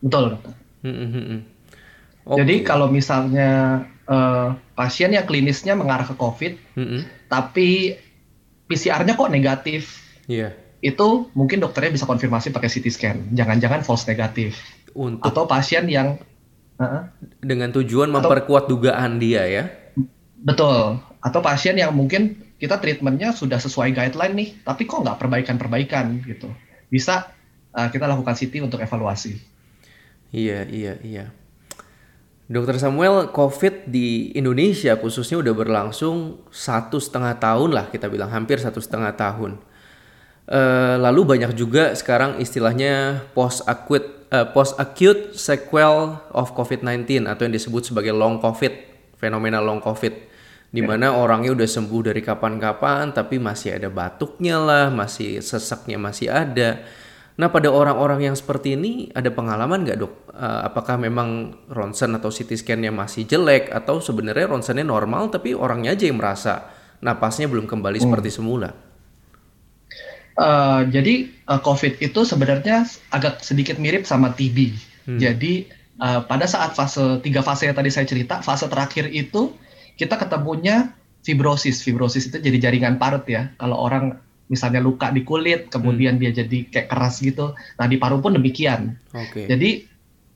Betul. 0.00 0.40
Hmm, 0.82 0.94
hmm, 0.94 1.10
hmm. 1.10 1.24
hmm. 1.26 1.40
Okay. 2.28 2.38
Jadi 2.44 2.54
kalau 2.60 2.92
misalnya 2.92 3.82
uh, 4.04 4.52
pasien 4.76 5.16
yang 5.16 5.24
klinisnya 5.24 5.72
mengarah 5.72 6.04
ke 6.04 6.12
COVID, 6.12 6.76
mm 6.76 6.84
-hmm. 6.84 7.00
tapi 7.32 7.96
PCR-nya 8.68 9.16
kok 9.16 9.32
negatif, 9.32 10.04
yeah. 10.28 10.52
itu 10.84 11.32
mungkin 11.32 11.64
dokternya 11.64 11.96
bisa 11.96 12.04
konfirmasi 12.04 12.52
pakai 12.52 12.68
CT 12.68 12.86
scan. 12.92 13.16
Jangan-jangan 13.32 13.80
false 13.80 14.04
negatif. 14.12 14.60
Untuk 14.92 15.24
atau 15.24 15.48
pasien 15.48 15.88
yang 15.88 16.20
uh, 16.76 17.08
dengan 17.40 17.72
tujuan 17.72 18.12
atau, 18.12 18.20
memperkuat 18.20 18.68
dugaan 18.68 19.16
dia 19.16 19.48
ya. 19.48 19.64
Betul. 20.36 21.00
Atau 21.24 21.40
pasien 21.40 21.80
yang 21.80 21.96
mungkin 21.96 22.44
kita 22.60 22.76
treatmentnya 22.76 23.32
sudah 23.32 23.56
sesuai 23.56 23.96
guideline 23.96 24.34
nih, 24.36 24.48
tapi 24.68 24.84
kok 24.84 25.00
nggak 25.00 25.16
perbaikan-perbaikan 25.16 26.20
gitu. 26.28 26.52
Bisa 26.92 27.32
uh, 27.72 27.88
kita 27.88 28.04
lakukan 28.04 28.36
CT 28.36 28.60
untuk 28.60 28.84
evaluasi. 28.84 29.57
Iya, 30.28 30.68
iya, 30.68 30.94
iya. 31.00 31.26
Dokter 32.48 32.80
Samuel, 32.80 33.28
COVID 33.28 33.92
di 33.92 34.32
Indonesia 34.32 34.96
khususnya 34.96 35.36
udah 35.44 35.52
berlangsung 35.52 36.48
satu 36.48 36.96
setengah 36.96 37.36
tahun 37.36 37.76
lah 37.76 37.92
kita 37.92 38.08
bilang 38.08 38.32
hampir 38.32 38.56
satu 38.56 38.80
setengah 38.80 39.12
tahun. 39.12 39.60
Uh, 40.48 40.96
lalu 40.96 41.36
banyak 41.36 41.52
juga 41.52 41.92
sekarang 41.92 42.40
istilahnya 42.40 43.20
post 43.36 43.68
acute 43.68 44.32
uh, 44.32 44.48
post 44.48 44.80
acute 44.80 45.36
sequel 45.36 46.16
of 46.32 46.56
COVID-19 46.56 47.28
atau 47.28 47.44
yang 47.44 47.52
disebut 47.52 47.92
sebagai 47.92 48.16
long 48.16 48.40
COVID, 48.40 48.72
fenomena 49.20 49.60
long 49.60 49.84
COVID, 49.84 50.16
di 50.72 50.80
mana 50.80 51.12
yeah. 51.12 51.20
orangnya 51.20 51.52
udah 51.52 51.68
sembuh 51.68 52.00
dari 52.00 52.24
kapan-kapan 52.24 53.12
tapi 53.12 53.36
masih 53.36 53.76
ada 53.76 53.92
batuknya 53.92 54.56
lah, 54.56 54.86
masih 54.88 55.44
sesaknya 55.44 56.00
masih 56.00 56.32
ada 56.32 56.80
Nah, 57.38 57.54
pada 57.54 57.70
orang-orang 57.70 58.26
yang 58.26 58.34
seperti 58.34 58.74
ini 58.74 59.14
ada 59.14 59.30
pengalaman 59.30 59.86
nggak 59.86 59.98
dok? 60.02 60.34
Uh, 60.34 60.66
apakah 60.66 60.98
memang 60.98 61.54
ronsen 61.70 62.10
atau 62.18 62.34
CT 62.34 62.58
scan-nya 62.58 62.90
masih 62.90 63.30
jelek 63.30 63.70
atau 63.70 64.02
sebenarnya 64.02 64.50
ronsennya 64.50 64.82
normal 64.82 65.30
tapi 65.30 65.54
orangnya 65.54 65.94
aja 65.94 66.10
yang 66.10 66.18
merasa 66.18 66.66
napasnya 66.98 67.46
belum 67.46 67.70
kembali 67.70 68.02
hmm. 68.02 68.06
seperti 68.10 68.30
semula? 68.34 68.74
Uh, 70.34 70.82
jadi 70.90 71.30
uh, 71.46 71.62
COVID 71.62 72.02
itu 72.02 72.20
sebenarnya 72.26 72.86
agak 73.14 73.38
sedikit 73.46 73.78
mirip 73.78 74.02
sama 74.02 74.34
TB. 74.34 74.74
Hmm. 75.06 75.18
Jadi 75.22 75.70
uh, 76.02 76.26
pada 76.26 76.46
saat 76.50 76.74
fase 76.74 77.22
tiga 77.22 77.46
fase 77.46 77.70
yang 77.70 77.78
tadi 77.78 77.90
saya 77.94 78.06
cerita, 78.06 78.42
fase 78.42 78.66
terakhir 78.66 79.14
itu 79.14 79.54
kita 79.94 80.18
ketemunya 80.18 80.90
fibrosis. 81.22 81.86
Fibrosis 81.86 82.34
itu 82.34 82.42
jadi 82.42 82.70
jaringan 82.70 82.98
parut 82.98 83.22
ya. 83.30 83.54
Kalau 83.62 83.78
orang 83.78 84.18
misalnya 84.48 84.80
luka 84.80 85.12
di 85.12 85.22
kulit, 85.22 85.68
kemudian 85.68 86.16
hmm. 86.16 86.22
dia 86.24 86.30
jadi 86.42 86.58
kayak 86.72 86.88
keras 86.88 87.20
gitu. 87.20 87.52
Nah 87.76 87.86
di 87.86 87.96
paru 88.00 88.18
pun 88.18 88.34
demikian. 88.34 88.96
Okay. 89.12 89.44
Jadi 89.46 89.84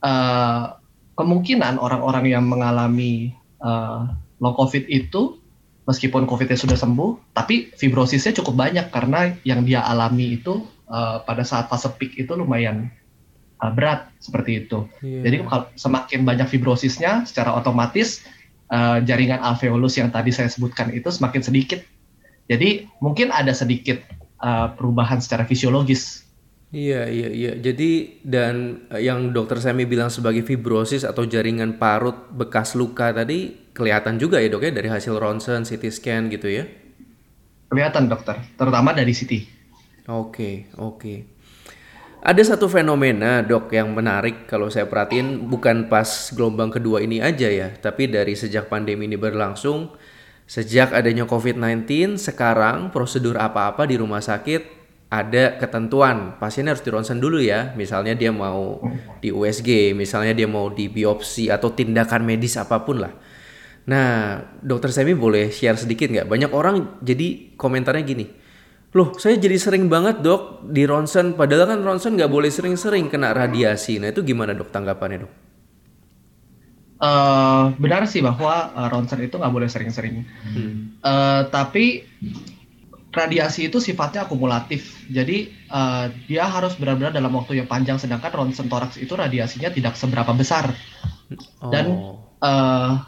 uh, 0.05 0.77
kemungkinan 1.17 1.81
orang-orang 1.81 2.29
yang 2.29 2.45
mengalami 2.45 3.33
uh, 3.61 4.09
long 4.37 4.55
COVID 4.55 4.85
itu, 4.89 5.41
meskipun 5.89 6.29
COVID-nya 6.29 6.57
sudah 6.57 6.77
sembuh, 6.77 7.35
tapi 7.35 7.73
fibrosisnya 7.75 8.31
cukup 8.39 8.55
banyak 8.55 8.87
karena 8.93 9.33
yang 9.43 9.65
dia 9.65 9.83
alami 9.83 10.39
itu 10.39 10.63
uh, 10.87 11.19
pada 11.25 11.43
saat 11.43 11.67
fase 11.67 11.89
peak 11.97 12.15
itu 12.15 12.31
lumayan 12.37 12.87
uh, 13.59 13.71
berat 13.73 14.13
seperti 14.21 14.63
itu. 14.65 14.85
Yeah. 15.01 15.25
Jadi 15.27 15.35
kalau 15.49 15.65
semakin 15.75 16.19
banyak 16.23 16.47
fibrosisnya, 16.53 17.25
secara 17.27 17.57
otomatis 17.57 18.23
uh, 18.69 19.01
jaringan 19.01 19.41
alveolus 19.41 19.97
yang 19.97 20.13
tadi 20.13 20.29
saya 20.29 20.47
sebutkan 20.49 20.93
itu 20.93 21.09
semakin 21.09 21.41
sedikit 21.41 21.81
jadi 22.47 22.91
mungkin 22.99 23.31
ada 23.31 23.55
sedikit 23.55 24.03
uh, 24.43 24.75
perubahan 24.75 25.23
secara 25.23 25.47
fisiologis. 25.47 26.27
Iya, 26.73 27.05
iya, 27.05 27.29
iya. 27.29 27.51
Jadi 27.53 28.19
dan 28.25 28.87
uh, 28.89 28.97
yang 28.97 29.29
dokter 29.31 29.61
Sami 29.61 29.85
bilang 29.85 30.09
sebagai 30.09 30.41
fibrosis 30.41 31.05
atau 31.05 31.23
jaringan 31.23 31.77
parut 31.77 32.33
bekas 32.33 32.73
luka 32.73 33.13
tadi 33.13 33.69
kelihatan 33.71 34.17
juga 34.17 34.41
ya 34.41 34.49
dok 34.49 34.65
ya 34.67 34.71
dari 34.73 34.89
hasil 34.89 35.15
ronsen, 35.15 35.63
CT 35.63 35.83
scan 35.93 36.23
gitu 36.33 36.49
ya? 36.49 36.65
Kelihatan 37.69 38.09
dokter, 38.09 38.37
terutama 38.57 38.93
dari 38.93 39.13
CT. 39.13 39.31
Oke, 40.09 40.69
oke. 40.77 41.33
Ada 42.23 42.55
satu 42.55 42.71
fenomena 42.71 43.43
dok 43.43 43.67
yang 43.75 43.91
menarik 43.91 44.47
kalau 44.47 44.71
saya 44.71 44.87
perhatiin 44.87 45.43
bukan 45.51 45.91
pas 45.91 46.31
gelombang 46.31 46.71
kedua 46.71 47.03
ini 47.03 47.19
aja 47.19 47.51
ya, 47.51 47.75
tapi 47.75 48.07
dari 48.07 48.31
sejak 48.31 48.71
pandemi 48.71 49.11
ini 49.11 49.19
berlangsung 49.19 49.91
Sejak 50.43 50.91
adanya 50.91 51.23
COVID-19, 51.23 52.19
sekarang 52.19 52.91
prosedur 52.91 53.39
apa-apa 53.39 53.87
di 53.87 53.95
rumah 53.95 54.19
sakit 54.19 54.83
ada 55.13 55.61
ketentuan. 55.61 56.35
Pasiennya 56.41 56.73
harus 56.73 56.83
di 56.83 56.89
ronsen 56.89 57.21
dulu 57.21 57.37
ya. 57.37 57.71
Misalnya 57.77 58.17
dia 58.17 58.33
mau 58.33 58.81
di 59.21 59.29
USG, 59.29 59.93
misalnya 59.93 60.33
dia 60.33 60.49
mau 60.49 60.73
di 60.73 60.89
biopsi 60.89 61.53
atau 61.53 61.71
tindakan 61.71 62.25
medis 62.25 62.57
apa 62.57 62.81
pun 62.81 63.05
lah. 63.05 63.13
Nah, 63.83 64.39
dokter 64.63 64.95
Semi 64.95 65.11
boleh 65.11 65.51
share 65.51 65.75
sedikit 65.75 66.07
nggak? 66.07 66.27
Banyak 66.27 66.51
orang 66.55 67.03
jadi 67.03 67.51
komentarnya 67.59 68.03
gini, 68.07 68.25
loh 68.95 69.11
saya 69.19 69.35
jadi 69.35 69.59
sering 69.59 69.91
banget 69.91 70.23
dok 70.23 70.71
di 70.71 70.87
ronsen, 70.87 71.35
padahal 71.35 71.67
kan 71.67 71.79
ronsen 71.83 72.15
nggak 72.15 72.31
boleh 72.31 72.47
sering-sering 72.47 73.11
kena 73.11 73.35
radiasi. 73.35 73.99
Nah 73.99 74.15
itu 74.15 74.23
gimana 74.23 74.55
dok 74.55 74.71
tanggapannya 74.71 75.27
dok? 75.27 75.42
Uh, 77.03 77.75
benar 77.83 78.07
sih 78.07 78.23
bahwa 78.23 78.71
uh, 78.71 78.87
ronsen 78.87 79.19
itu 79.19 79.35
nggak 79.35 79.51
boleh 79.51 79.67
sering-sering. 79.67 80.23
Hmm. 80.23 80.95
Uh, 81.03 81.43
tapi 81.51 82.07
radiasi 83.11 83.67
itu 83.67 83.83
sifatnya 83.83 84.23
akumulatif. 84.23 85.03
Jadi 85.11 85.51
uh, 85.67 86.07
dia 86.31 86.47
harus 86.47 86.79
benar-benar 86.79 87.11
dalam 87.11 87.35
waktu 87.35 87.59
yang 87.59 87.67
panjang. 87.67 87.99
Sedangkan 87.99 88.31
ronsen 88.31 88.71
toraks 88.71 88.95
itu 88.95 89.19
radiasinya 89.19 89.67
tidak 89.75 89.99
seberapa 89.99 90.31
besar. 90.31 90.71
Dan 91.59 92.15
uh, 92.39 93.03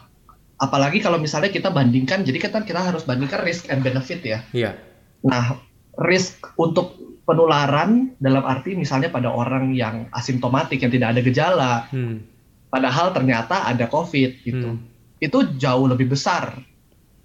apalagi 0.60 1.00
kalau 1.00 1.16
misalnya 1.16 1.48
kita 1.48 1.72
bandingkan, 1.72 2.20
jadi 2.20 2.36
kita 2.36 2.68
kita 2.68 2.84
harus 2.92 3.08
bandingkan 3.08 3.48
risk 3.48 3.72
and 3.72 3.80
benefit 3.80 4.20
ya. 4.20 4.44
Iya. 4.52 4.76
Nah, 5.24 5.56
risk 6.04 6.52
untuk 6.60 7.00
penularan 7.24 8.12
dalam 8.20 8.44
arti 8.44 8.76
misalnya 8.76 9.08
pada 9.08 9.32
orang 9.32 9.72
yang 9.72 10.12
asimptomatik 10.12 10.84
yang 10.84 10.92
tidak 10.92 11.16
ada 11.16 11.20
gejala. 11.24 11.72
Hmm 11.88 12.35
padahal 12.76 13.16
ternyata 13.16 13.64
ada 13.64 13.88
COVID 13.88 14.30
gitu. 14.44 14.76
Hmm. 14.76 14.84
Itu 15.16 15.56
jauh 15.56 15.88
lebih 15.88 16.12
besar 16.12 16.60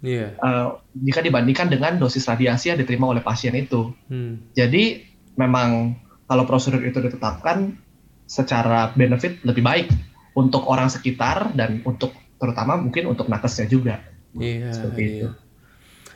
yeah. 0.00 0.32
Iya. 0.32 0.42
uh, 0.42 0.68
jika 0.96 1.20
dibandingkan 1.20 1.68
dengan 1.68 2.00
dosis 2.00 2.24
radiasi 2.24 2.72
yang 2.72 2.80
diterima 2.80 3.12
oleh 3.12 3.20
pasien 3.20 3.52
itu. 3.52 3.92
Hmm. 4.08 4.40
Jadi 4.56 5.04
memang 5.36 5.96
kalau 6.26 6.48
prosedur 6.48 6.80
itu 6.82 6.98
ditetapkan 7.04 7.76
secara 8.24 8.90
benefit 8.96 9.44
lebih 9.44 9.60
baik 9.60 9.86
untuk 10.32 10.64
orang 10.64 10.88
sekitar 10.88 11.52
dan 11.52 11.84
untuk 11.84 12.16
terutama 12.40 12.80
mungkin 12.80 13.12
untuk 13.12 13.28
nakesnya 13.28 13.68
juga. 13.68 14.00
Iya. 14.32 14.72
Seperti 14.72 15.02
iya. 15.04 15.12
itu 15.12 15.28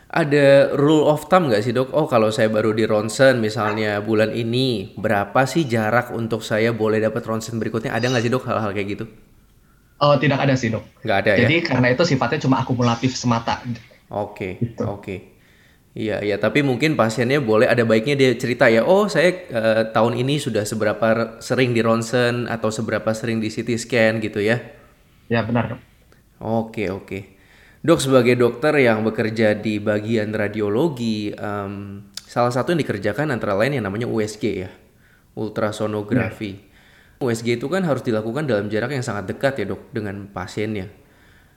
ada 0.06 0.70
rule 0.78 1.04
of 1.04 1.26
thumb 1.26 1.50
nggak 1.50 1.66
sih 1.66 1.74
dok? 1.74 1.90
Oh 1.90 2.06
kalau 2.06 2.30
saya 2.30 2.46
baru 2.46 2.70
di 2.70 2.86
ronsen 2.86 3.42
misalnya 3.42 3.98
bulan 3.98 4.30
ini 4.30 4.94
berapa 4.94 5.44
sih 5.44 5.66
jarak 5.66 6.14
untuk 6.14 6.46
saya 6.46 6.70
boleh 6.70 7.02
dapat 7.02 7.26
ronsen 7.26 7.58
berikutnya? 7.58 7.90
Ada 7.90 8.14
nggak 8.14 8.22
sih 8.22 8.32
dok 8.32 8.46
hal-hal 8.46 8.70
kayak 8.70 8.88
gitu? 8.96 9.04
Oh 9.96 10.14
tidak 10.20 10.44
ada 10.44 10.54
sih 10.56 10.68
dok. 10.68 10.84
Nggak 11.00 11.18
ada 11.24 11.32
Jadi, 11.36 11.40
ya? 11.40 11.46
Jadi 11.48 11.56
karena 11.64 11.86
itu 11.92 12.02
sifatnya 12.04 12.38
cuma 12.44 12.60
akumulatif 12.60 13.16
semata. 13.16 13.64
Oke, 13.64 13.80
okay, 14.12 14.52
gitu. 14.60 14.84
oke. 14.84 15.02
Okay. 15.02 15.18
Iya, 15.96 16.20
iya. 16.20 16.36
Tapi 16.36 16.60
mungkin 16.60 16.92
pasiennya 16.92 17.40
boleh 17.40 17.64
ada 17.64 17.80
baiknya 17.88 18.20
dia 18.20 18.30
cerita 18.36 18.68
ya. 18.68 18.84
Oh, 18.84 19.08
saya 19.08 19.32
uh, 19.48 19.82
tahun 19.96 20.20
ini 20.20 20.36
sudah 20.36 20.68
seberapa 20.68 21.40
sering 21.40 21.72
di 21.72 21.80
ronsen 21.80 22.44
atau 22.52 22.68
seberapa 22.68 23.08
sering 23.16 23.40
di 23.40 23.48
CT 23.48 23.80
scan 23.80 24.20
gitu 24.20 24.44
ya? 24.44 24.60
Ya 25.32 25.40
benar 25.40 25.72
dok. 25.72 25.80
Oke, 26.44 26.92
oke. 26.92 27.40
Dok 27.80 27.96
sebagai 27.96 28.36
dokter 28.36 28.76
yang 28.76 29.08
bekerja 29.08 29.56
di 29.56 29.80
bagian 29.80 30.36
radiologi, 30.36 31.32
um, 31.32 32.04
salah 32.28 32.52
satu 32.52 32.76
yang 32.76 32.84
dikerjakan 32.84 33.32
antara 33.32 33.56
lain 33.56 33.80
yang 33.80 33.88
namanya 33.88 34.04
USG 34.04 34.44
ya, 34.68 34.70
ultrasonografi. 35.32 36.52
Ya. 36.52 36.64
USG 37.16 37.56
itu 37.56 37.66
kan 37.72 37.80
harus 37.84 38.04
dilakukan 38.04 38.44
dalam 38.44 38.68
jarak 38.68 38.92
yang 38.92 39.04
sangat 39.04 39.32
dekat 39.32 39.56
ya 39.62 39.64
dok 39.72 39.88
dengan 39.92 40.28
pasiennya. 40.28 40.92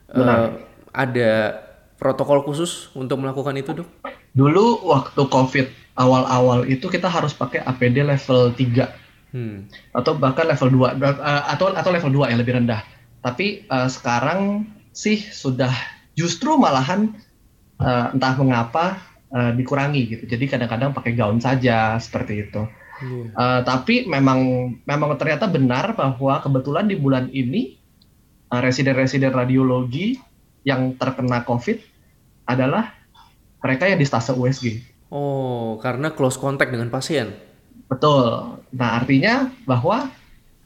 Uh, 0.09 0.55
ada 0.95 1.61
protokol 1.99 2.41
khusus 2.47 2.87
untuk 2.95 3.19
melakukan 3.19 3.53
itu 3.59 3.83
dok? 3.83 3.89
Dulu 4.31 4.87
waktu 4.87 5.19
COVID 5.19 5.67
awal-awal 5.99 6.63
itu 6.63 6.87
kita 6.87 7.11
harus 7.11 7.35
pakai 7.35 7.59
APD 7.67 8.07
level 8.07 8.55
3 8.55 9.35
hmm. 9.35 9.57
atau 9.91 10.15
bahkan 10.15 10.47
level 10.47 10.71
2 10.71 10.79
uh, 10.79 10.87
eh, 10.95 11.43
atau 11.51 11.75
atau 11.75 11.91
level 11.91 12.11
2 12.23 12.31
yang 12.31 12.39
lebih 12.39 12.55
rendah. 12.55 12.81
Tapi 13.19 13.67
uh, 13.67 13.91
sekarang 13.91 14.63
sih 14.95 15.19
sudah 15.19 15.71
justru 16.15 16.55
malahan 16.55 17.11
uh, 17.83 18.15
entah 18.15 18.33
mengapa 18.39 18.99
uh, 19.35 19.51
dikurangi 19.51 20.01
gitu. 20.07 20.23
Jadi 20.23 20.45
kadang-kadang 20.47 20.95
pakai 20.95 21.13
gaun 21.19 21.43
saja 21.43 21.99
seperti 21.99 22.47
itu. 22.47 22.63
Yeah. 22.99 23.07
Iya. 23.09 23.25
Uh, 23.35 23.61
tapi 23.63 23.95
memang 24.07 24.39
memang 24.83 25.15
ternyata 25.15 25.47
benar 25.47 25.95
bahwa 25.95 26.39
kebetulan 26.43 26.85
di 26.91 26.95
bulan 26.99 27.31
ini 27.31 27.79
uh, 28.51 28.59
residen-residen 28.59 29.31
radiologi 29.31 30.19
yang 30.67 30.95
terkena 30.99 31.47
COVID 31.47 31.79
adalah 32.49 32.91
mereka 33.63 33.87
yang 33.87 33.99
di 33.99 34.07
stase 34.07 34.35
USG. 34.35 34.83
Oh, 35.09 35.81
karena 35.81 36.13
close 36.13 36.37
contact 36.37 36.69
dengan 36.69 36.91
pasien. 36.93 37.33
Betul. 37.89 38.61
Nah, 38.75 39.01
artinya 39.01 39.49
bahwa 39.65 40.11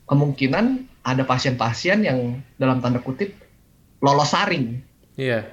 kemungkinan 0.09 0.91
ada 1.03 1.23
pasien-pasien 1.23 2.03
yang 2.03 2.43
dalam 2.59 2.83
tanda 2.83 2.99
kutip 2.99 3.35
lolos 4.03 4.31
saring 4.31 4.83
Iya. 5.13 5.29
Yeah. 5.29 5.43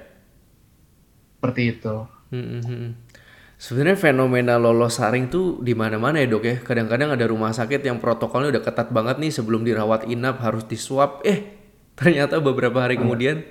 Seperti 1.37 1.61
itu. 1.77 1.95
Hmm, 2.31 2.61
hmm, 2.63 2.89
Sebenarnya 3.61 4.09
fenomena 4.09 4.57
lolos 4.57 4.97
saring 4.97 5.29
tuh 5.29 5.61
di 5.61 5.77
mana-mana 5.77 6.17
ya 6.17 6.25
dok 6.25 6.43
ya. 6.49 6.55
Kadang-kadang 6.65 7.13
ada 7.13 7.29
rumah 7.29 7.53
sakit 7.53 7.85
yang 7.85 8.01
protokolnya 8.01 8.57
udah 8.57 8.63
ketat 8.65 8.89
banget 8.89 9.21
nih 9.21 9.29
sebelum 9.29 9.61
dirawat 9.61 10.09
inap 10.09 10.41
harus 10.41 10.65
diswab. 10.65 11.21
Eh 11.21 11.45
ternyata 11.93 12.41
beberapa 12.41 12.81
hari 12.81 12.97
kemudian 12.97 13.45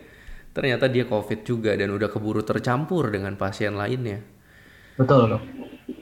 ternyata 0.51 0.91
dia 0.91 1.07
covid 1.07 1.47
juga 1.47 1.79
dan 1.79 1.95
udah 1.95 2.11
keburu 2.11 2.43
tercampur 2.43 3.07
dengan 3.15 3.39
pasien 3.39 3.79
lainnya. 3.79 4.19
Betul 4.99 5.31
dok. 5.31 5.43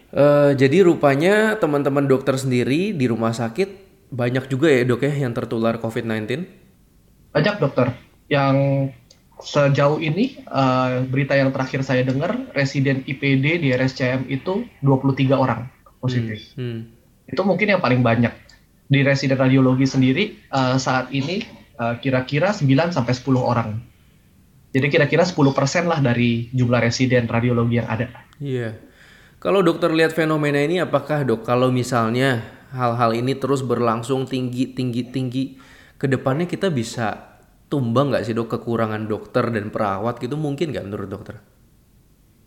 Uh, 0.09 0.57
jadi 0.57 0.89
rupanya 0.89 1.61
teman-teman 1.61 2.09
dokter 2.09 2.33
sendiri 2.41 2.97
di 2.97 3.05
rumah 3.13 3.37
sakit 3.37 3.69
banyak 4.09 4.49
juga 4.49 4.73
ya 4.73 4.89
dok 4.89 5.05
ya 5.05 5.13
yang 5.29 5.37
tertular 5.37 5.77
COVID-19? 5.85 6.49
Banyak 7.37 7.55
dokter 7.61 7.93
yang 8.33 8.57
sejauh 9.39 10.03
ini 10.03 10.43
uh, 10.51 11.07
berita 11.07 11.39
yang 11.39 11.55
terakhir 11.55 11.87
saya 11.87 12.03
dengar 12.03 12.35
residen 12.55 13.07
IPD 13.07 13.63
di 13.63 13.69
RSCM 13.71 14.27
itu 14.27 14.67
23 14.83 15.31
orang 15.35 15.71
positif. 16.03 16.43
Hmm, 16.59 16.63
hmm. 16.63 16.81
Itu 17.31 17.43
mungkin 17.47 17.71
yang 17.71 17.83
paling 17.83 18.03
banyak. 18.03 18.35
Di 18.89 19.05
residen 19.05 19.37
radiologi 19.37 19.85
sendiri 19.85 20.49
uh, 20.49 20.81
saat 20.81 21.13
ini 21.13 21.45
uh, 21.77 22.01
kira-kira 22.01 22.51
9 22.51 22.67
sampai 22.91 23.13
10 23.13 23.37
orang. 23.37 23.69
Jadi 24.73 24.87
kira-kira 24.89 25.25
10% 25.25 25.45
lah 25.89 26.01
dari 26.01 26.49
jumlah 26.53 26.81
residen 26.81 27.29
radiologi 27.29 27.81
yang 27.81 27.89
ada. 27.89 28.09
Iya. 28.41 28.77
Kalau 29.39 29.63
dokter 29.63 29.93
lihat 29.95 30.17
fenomena 30.17 30.59
ini 30.59 30.83
apakah 30.83 31.23
dok 31.23 31.47
kalau 31.47 31.71
misalnya 31.71 32.43
hal-hal 32.75 33.15
ini 33.15 33.39
terus 33.39 33.63
berlangsung 33.63 34.27
tinggi 34.27 34.75
tinggi 34.75 35.09
tinggi 35.09 35.45
ke 35.97 36.11
depannya 36.11 36.45
kita 36.45 36.69
bisa 36.69 37.28
tumbang 37.69 38.13
nggak 38.13 38.25
sih 38.25 38.35
dok 38.35 38.49
kekurangan 38.57 39.05
dokter 39.07 39.49
dan 39.53 39.69
perawat 39.69 40.21
gitu 40.21 40.37
mungkin 40.41 40.73
nggak 40.73 40.85
menurut 40.89 41.09
dokter? 41.09 41.37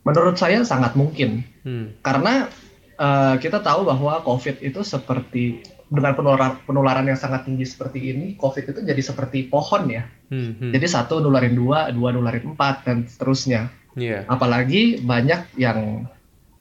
Menurut 0.02 0.36
saya 0.38 0.66
sangat 0.66 0.98
mungkin 0.98 1.46
hmm. 1.62 2.02
karena 2.02 2.50
uh, 2.98 3.38
kita 3.38 3.62
tahu 3.62 3.86
bahwa 3.86 4.26
COVID 4.26 4.66
itu 4.66 4.82
seperti 4.82 5.62
dengan 5.92 6.16
penularan, 6.16 6.56
penularan 6.64 7.04
yang 7.04 7.20
sangat 7.20 7.44
tinggi 7.44 7.68
seperti 7.68 8.16
ini, 8.16 8.40
COVID 8.40 8.64
itu 8.72 8.80
jadi 8.80 9.02
seperti 9.04 9.52
pohon 9.52 9.92
ya. 9.92 10.08
Hmm, 10.32 10.56
hmm. 10.56 10.72
Jadi 10.72 10.88
satu 10.88 11.20
nularin 11.20 11.52
dua, 11.52 11.92
dua 11.92 12.16
nularin 12.16 12.56
empat 12.56 12.88
dan 12.88 13.04
seterusnya. 13.04 13.68
Yeah. 14.00 14.24
Apalagi 14.32 15.04
banyak 15.04 15.60
yang 15.60 16.08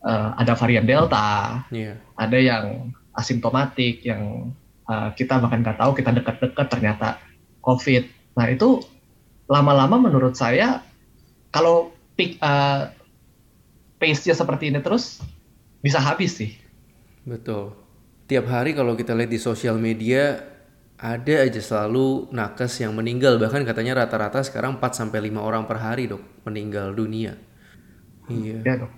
uh, 0.03 0.35
ada 0.35 0.59
varian 0.59 0.83
Delta, 0.83 1.62
yeah. 1.70 1.94
ada 2.18 2.38
yang 2.42 2.90
asimptomatik, 3.14 4.03
yang 4.03 4.51
uh, 4.90 5.14
kita 5.14 5.38
bahkan 5.38 5.62
nggak 5.62 5.79
tahu 5.79 5.94
kita 5.94 6.11
dekat-dekat 6.11 6.66
ternyata 6.66 7.23
COVID. 7.62 8.20
Nah 8.35 8.47
itu 8.51 8.83
lama-lama 9.51 9.99
menurut 9.99 10.38
saya 10.38 10.83
kalau 11.51 11.90
uh, 12.19 12.83
pace-nya 13.99 14.35
seperti 14.38 14.71
ini 14.71 14.79
terus 14.79 15.19
bisa 15.83 15.99
habis 15.99 16.38
sih. 16.38 16.55
Betul. 17.27 17.75
Tiap 18.31 18.47
hari 18.47 18.73
kalau 18.79 18.95
kita 18.95 19.12
lihat 19.16 19.31
di 19.33 19.40
sosial 19.43 19.77
media 19.77 20.38
ada 21.01 21.35
aja 21.43 21.59
selalu 21.59 22.29
nakes 22.31 22.85
yang 22.85 22.93
meninggal 22.93 23.40
bahkan 23.40 23.64
katanya 23.64 24.05
rata-rata 24.05 24.45
sekarang 24.45 24.77
4 24.77 24.93
sampai 24.93 25.33
5 25.33 25.40
orang 25.40 25.64
per 25.64 25.81
hari, 25.81 26.07
Dok, 26.07 26.45
meninggal 26.45 26.93
dunia. 26.93 27.35
Iya. 28.31 28.62
Ya, 28.62 28.75
dok. 28.85 28.93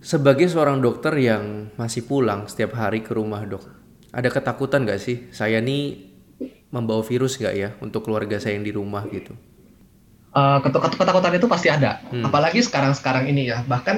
Sebagai 0.00 0.46
seorang 0.46 0.78
dokter 0.78 1.12
yang 1.18 1.74
masih 1.74 2.06
pulang 2.06 2.46
setiap 2.46 2.78
hari 2.78 3.02
ke 3.02 3.10
rumah, 3.10 3.42
Dok. 3.42 3.66
Ada 4.14 4.30
ketakutan 4.30 4.86
gak 4.86 5.02
sih? 5.02 5.28
Saya 5.34 5.58
nih 5.58 6.14
membawa 6.70 7.02
virus 7.02 7.38
nggak 7.38 7.54
ya 7.54 7.68
untuk 7.78 8.06
keluarga 8.06 8.36
saya 8.42 8.58
yang 8.58 8.66
di 8.66 8.74
rumah 8.74 9.06
gitu? 9.10 9.34
Uh, 10.36 10.60
ketakutan 10.60 11.32
itu 11.32 11.48
pasti 11.48 11.72
ada, 11.72 12.04
hmm. 12.12 12.28
apalagi 12.28 12.60
sekarang-sekarang 12.60 13.24
ini 13.32 13.48
ya. 13.48 13.64
Bahkan 13.64 13.96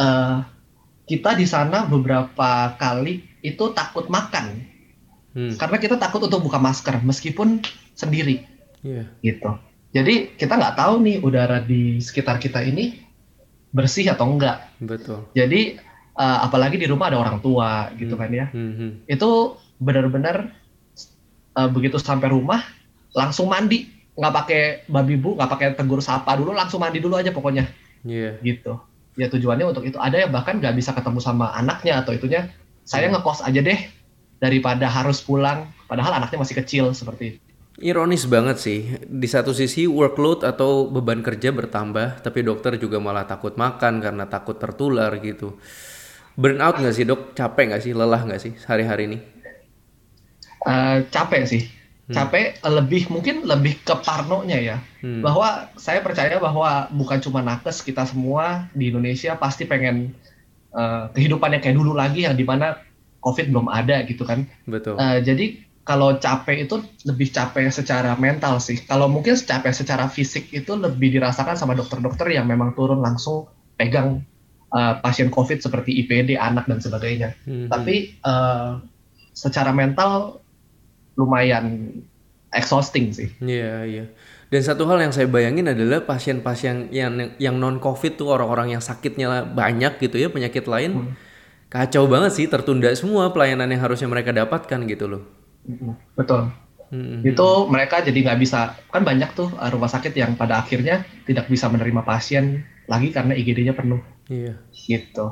uh, 0.00 0.48
kita 1.04 1.36
di 1.36 1.44
sana 1.44 1.84
beberapa 1.84 2.72
kali 2.80 3.20
itu 3.44 3.68
takut 3.76 4.08
makan, 4.08 4.64
hmm. 5.36 5.60
karena 5.60 5.76
kita 5.76 6.00
takut 6.00 6.24
untuk 6.24 6.48
buka 6.48 6.56
masker 6.56 7.04
meskipun 7.04 7.60
sendiri, 7.92 8.48
yeah. 8.80 9.04
gitu. 9.20 9.60
Jadi 9.92 10.40
kita 10.40 10.56
nggak 10.56 10.80
tahu 10.80 11.04
nih 11.04 11.20
udara 11.20 11.60
di 11.60 12.00
sekitar 12.00 12.40
kita 12.40 12.64
ini 12.64 12.96
bersih 13.76 14.08
atau 14.08 14.32
enggak. 14.32 14.72
Betul. 14.80 15.28
Jadi 15.36 15.76
uh, 16.16 16.38
apalagi 16.48 16.80
di 16.80 16.88
rumah 16.88 17.12
ada 17.12 17.20
orang 17.20 17.44
tua 17.44 17.92
gitu 18.00 18.16
hmm. 18.16 18.22
kan 18.24 18.30
ya. 18.32 18.46
Hmm. 18.56 18.72
hmm. 18.72 18.90
Itu 19.04 19.60
benar-benar 19.76 20.61
uh, 21.56 21.68
begitu 21.68 21.96
sampai 22.00 22.32
rumah 22.32 22.64
langsung 23.12 23.48
mandi, 23.48 23.88
nggak 24.16 24.32
pakai 24.32 24.62
babi 24.88 25.16
bu, 25.20 25.36
nggak 25.36 25.50
pakai 25.52 25.66
tegur 25.76 26.00
sapa 26.00 26.36
dulu, 26.36 26.56
langsung 26.56 26.80
mandi 26.80 26.98
dulu 27.00 27.16
aja 27.16 27.32
pokoknya. 27.32 27.68
Iya. 28.04 28.36
Yeah. 28.40 28.44
Gitu. 28.44 28.72
Ya 29.20 29.26
tujuannya 29.28 29.68
untuk 29.68 29.84
itu. 29.84 30.00
Ada 30.00 30.24
yang 30.26 30.32
bahkan 30.32 30.56
nggak 30.56 30.72
bisa 30.72 30.96
ketemu 30.96 31.20
sama 31.20 31.52
anaknya 31.52 32.00
atau 32.00 32.16
itunya. 32.16 32.48
Saya 32.82 33.08
hmm. 33.08 33.20
ngekos 33.20 33.44
aja 33.44 33.60
deh 33.60 33.80
daripada 34.40 34.88
harus 34.88 35.22
pulang, 35.22 35.70
padahal 35.86 36.18
anaknya 36.18 36.40
masih 36.40 36.56
kecil 36.58 36.84
seperti 36.96 37.36
itu. 37.36 37.38
Ironis 37.80 38.28
banget 38.28 38.60
sih. 38.60 38.80
Di 39.06 39.28
satu 39.28 39.56
sisi 39.56 39.88
workload 39.88 40.44
atau 40.44 40.88
beban 40.92 41.24
kerja 41.24 41.52
bertambah, 41.52 42.20
tapi 42.20 42.44
dokter 42.44 42.76
juga 42.76 43.00
malah 43.00 43.24
takut 43.24 43.56
makan 43.56 44.02
karena 44.02 44.28
takut 44.28 44.60
tertular 44.60 45.12
gitu. 45.20 45.56
Burnout 46.36 46.80
nggak 46.80 46.94
sih 46.96 47.04
dok? 47.04 47.36
Capek 47.36 47.72
nggak 47.72 47.82
sih? 47.84 47.92
Lelah 47.92 48.24
nggak 48.24 48.40
sih 48.40 48.52
hari-hari 48.68 49.08
ini? 49.08 49.18
Uh, 50.62 51.02
capek 51.10 51.42
sih. 51.46 51.62
Hmm. 52.10 52.14
Capek 52.18 52.58
lebih 52.66 53.06
mungkin 53.08 53.46
lebih 53.46 53.78
ke 53.82 53.94
parnonya 54.02 54.58
ya. 54.58 54.76
Hmm. 55.00 55.22
Bahwa 55.22 55.70
saya 55.78 56.02
percaya 56.02 56.38
bahwa 56.42 56.90
bukan 56.90 57.18
cuma 57.22 57.40
nakes 57.42 57.82
kita 57.82 58.02
semua 58.06 58.66
di 58.74 58.90
Indonesia 58.90 59.38
pasti 59.38 59.66
pengen 59.66 60.14
uh, 60.74 61.08
kehidupannya 61.14 61.62
kayak 61.62 61.78
dulu 61.78 61.94
lagi 61.94 62.26
yang 62.26 62.34
di 62.34 62.42
mana 62.42 62.78
COVID 63.22 63.54
belum 63.54 63.70
ada 63.70 64.02
gitu 64.04 64.26
kan. 64.26 64.50
Betul. 64.66 64.98
Uh, 64.98 65.22
jadi 65.22 65.62
kalau 65.82 66.18
capek 66.18 66.66
itu 66.66 66.78
lebih 67.06 67.30
capek 67.34 67.70
secara 67.70 68.14
mental 68.18 68.62
sih. 68.62 68.78
Kalau 68.86 69.10
mungkin 69.10 69.34
capek 69.34 69.74
secara 69.74 70.06
fisik 70.06 70.50
itu 70.54 70.78
lebih 70.78 71.10
dirasakan 71.10 71.58
sama 71.58 71.74
dokter-dokter 71.74 72.30
yang 72.30 72.46
memang 72.46 72.74
turun 72.78 73.02
langsung 73.02 73.50
pegang 73.74 74.22
uh, 74.70 74.98
pasien 75.02 75.30
COVID 75.30 75.58
seperti 75.58 76.02
IPD, 76.06 76.38
anak 76.38 76.70
dan 76.70 76.78
sebagainya. 76.78 77.34
Hmm. 77.46 77.66
Tapi 77.66 78.14
uh, 78.22 78.78
secara 79.34 79.74
mental 79.74 80.41
lumayan 81.16 81.96
exhausting 82.52 83.12
sih. 83.12 83.28
Iya 83.40 83.58
yeah, 83.58 83.78
iya. 83.84 83.96
Yeah. 84.04 84.08
Dan 84.52 84.60
satu 84.60 84.84
hal 84.84 85.00
yang 85.00 85.16
saya 85.16 85.24
bayangin 85.32 85.72
adalah 85.72 86.04
pasien-pasien 86.04 86.92
yang 86.92 87.32
yang 87.40 87.56
non 87.56 87.80
COVID 87.80 88.20
tuh 88.20 88.36
orang-orang 88.36 88.76
yang 88.76 88.84
sakitnya 88.84 89.48
banyak 89.48 89.96
gitu 89.96 90.20
ya 90.20 90.28
penyakit 90.28 90.68
lain. 90.68 90.92
Hmm. 90.92 91.12
Kacau 91.72 92.04
banget 92.04 92.36
sih 92.36 92.46
tertunda 92.52 92.92
semua 92.92 93.32
pelayanan 93.32 93.64
yang 93.72 93.80
harusnya 93.80 94.12
mereka 94.12 94.28
dapatkan 94.28 94.84
gitu 94.84 95.08
loh. 95.08 95.24
Betul. 96.12 96.52
Hmm. 96.92 97.24
Itu 97.24 97.72
mereka 97.72 98.04
jadi 98.04 98.12
nggak 98.12 98.38
bisa 98.44 98.76
kan 98.92 99.00
banyak 99.08 99.32
tuh 99.32 99.48
uh, 99.56 99.72
rumah 99.72 99.88
sakit 99.88 100.12
yang 100.12 100.36
pada 100.36 100.60
akhirnya 100.60 101.08
tidak 101.24 101.48
bisa 101.48 101.72
menerima 101.72 102.04
pasien 102.04 102.68
lagi 102.92 103.08
karena 103.08 103.32
IGD-nya 103.32 103.72
penuh. 103.72 104.04
Iya. 104.28 104.60
Gitu. 104.68 105.26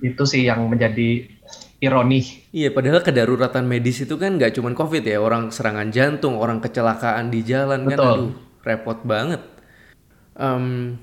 Itu 0.00 0.24
sih 0.24 0.48
yang 0.48 0.64
menjadi 0.72 1.28
ironi. 1.78 2.50
Iya, 2.50 2.74
padahal 2.74 3.02
kedaruratan 3.02 3.64
medis 3.66 4.02
itu 4.02 4.18
kan 4.18 4.34
nggak 4.34 4.58
cuma 4.58 4.74
COVID 4.74 5.02
ya, 5.06 5.22
orang 5.22 5.54
serangan 5.54 5.88
jantung, 5.94 6.38
orang 6.38 6.58
kecelakaan 6.58 7.30
di 7.30 7.40
jalan 7.46 7.86
kan, 7.86 7.90
Betul. 7.90 8.02
kan, 8.02 8.14
aduh, 8.18 8.32
repot 8.66 8.98
banget. 9.06 9.42
Um, 10.38 10.98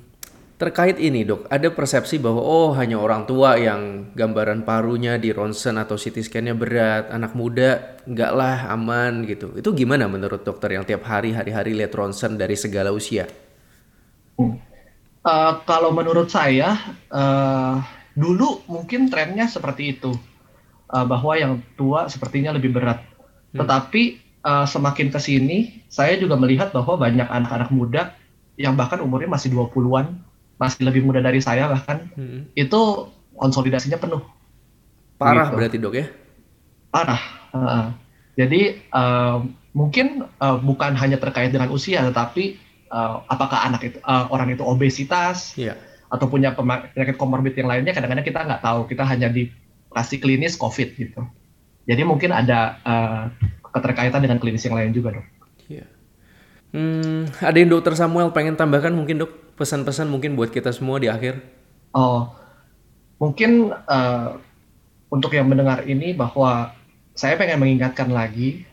Terkait 0.55 0.95
ini 1.03 1.27
dok, 1.27 1.51
ada 1.51 1.67
persepsi 1.67 2.15
bahwa 2.15 2.39
oh 2.39 2.71
hanya 2.79 2.95
orang 2.95 3.27
tua 3.27 3.59
yang 3.59 4.15
gambaran 4.15 4.63
parunya 4.63 5.19
di 5.19 5.35
ronsen 5.35 5.75
atau 5.75 5.99
CT 5.99 6.31
scan-nya 6.31 6.55
berat, 6.55 7.11
anak 7.11 7.35
muda 7.35 7.99
enggak 8.07 8.31
lah 8.31 8.71
aman 8.71 9.27
gitu. 9.27 9.51
Itu 9.59 9.75
gimana 9.75 10.07
menurut 10.07 10.47
dokter 10.47 10.79
yang 10.79 10.87
tiap 10.87 11.03
hari 11.03 11.35
hari-hari 11.35 11.75
lihat 11.75 11.91
ronsen 11.91 12.39
dari 12.39 12.55
segala 12.55 12.95
usia? 12.95 13.27
Uh, 14.39 15.59
kalau 15.67 15.91
menurut 15.91 16.31
saya 16.31 16.79
uh, 17.11 17.83
dulu 18.15 18.63
mungkin 18.71 19.11
trennya 19.11 19.51
seperti 19.51 19.99
itu 19.99 20.15
uh, 20.95 21.03
bahwa 21.03 21.35
yang 21.35 21.59
tua 21.75 22.07
sepertinya 22.07 22.55
lebih 22.55 22.71
berat. 22.71 23.03
Hmm. 23.51 23.59
Tetapi 23.59 24.03
uh, 24.47 24.63
semakin 24.63 25.11
ke 25.11 25.19
sini 25.19 25.83
saya 25.91 26.15
juga 26.15 26.39
melihat 26.39 26.71
bahwa 26.71 26.95
banyak 26.95 27.27
anak-anak 27.27 27.69
muda 27.75 28.15
yang 28.55 28.79
bahkan 28.79 29.03
umurnya 29.03 29.27
masih 29.27 29.51
20-an 29.51 30.23
masih 30.55 30.87
lebih 30.87 31.03
muda 31.03 31.19
dari 31.19 31.43
saya 31.43 31.67
bahkan 31.67 32.07
hmm. 32.15 32.55
itu 32.55 33.11
konsolidasinya 33.35 33.99
penuh. 33.99 34.23
Parah 35.19 35.51
gitu. 35.51 35.55
berarti 35.59 35.77
dok 35.83 35.95
ya? 35.99 36.07
Parah. 36.95 37.21
Uh, 37.51 37.87
jadi 38.39 38.79
uh, 38.91 39.43
mungkin 39.75 40.27
uh, 40.39 40.57
bukan 40.59 40.95
hanya 40.95 41.19
terkait 41.19 41.51
dengan 41.51 41.71
usia, 41.71 42.03
tetapi 42.07 42.55
uh, 42.91 43.23
apakah 43.27 43.67
anak 43.67 43.81
itu 43.83 43.97
uh, 44.03 44.31
orang 44.31 44.55
itu 44.55 44.63
obesitas 44.63 45.55
yeah. 45.59 45.75
atau 46.07 46.27
punya 46.31 46.55
penyakit 46.55 47.19
komorbid 47.19 47.55
yang 47.55 47.67
lainnya, 47.67 47.91
kadang-kadang 47.91 48.27
kita 48.27 48.39
nggak 48.43 48.63
tahu. 48.63 48.87
Kita 48.87 49.03
hanya 49.07 49.27
dikasih 49.95 50.19
klinis 50.19 50.59
COVID 50.59 50.99
gitu. 50.99 51.23
Jadi 51.87 52.03
mungkin 52.03 52.35
ada 52.35 52.83
uh, 52.83 53.31
keterkaitan 53.71 54.19
dengan 54.19 54.43
klinis 54.43 54.67
yang 54.67 54.75
lain 54.75 54.91
juga 54.91 55.15
dok. 55.15 55.25
Yeah. 55.71 55.87
Hmm, 56.75 57.31
ada 57.39 57.55
yang 57.55 57.71
dokter 57.71 57.95
Samuel 57.95 58.35
pengen 58.35 58.59
tambahkan 58.59 58.91
mungkin 58.91 59.23
dok? 59.23 59.45
pesan-pesan 59.55 60.11
mungkin 60.11 60.35
buat 60.35 60.51
kita 60.51 60.75
semua 60.75 60.99
di 60.99 61.07
akhir? 61.07 61.39
Oh, 61.95 62.27
mungkin 63.23 63.71
uh, 63.71 64.35
untuk 65.07 65.31
yang 65.31 65.47
mendengar 65.47 65.87
ini 65.87 66.11
bahwa 66.11 66.75
saya 67.15 67.39
pengen 67.39 67.63
mengingatkan 67.63 68.11
lagi 68.11 68.67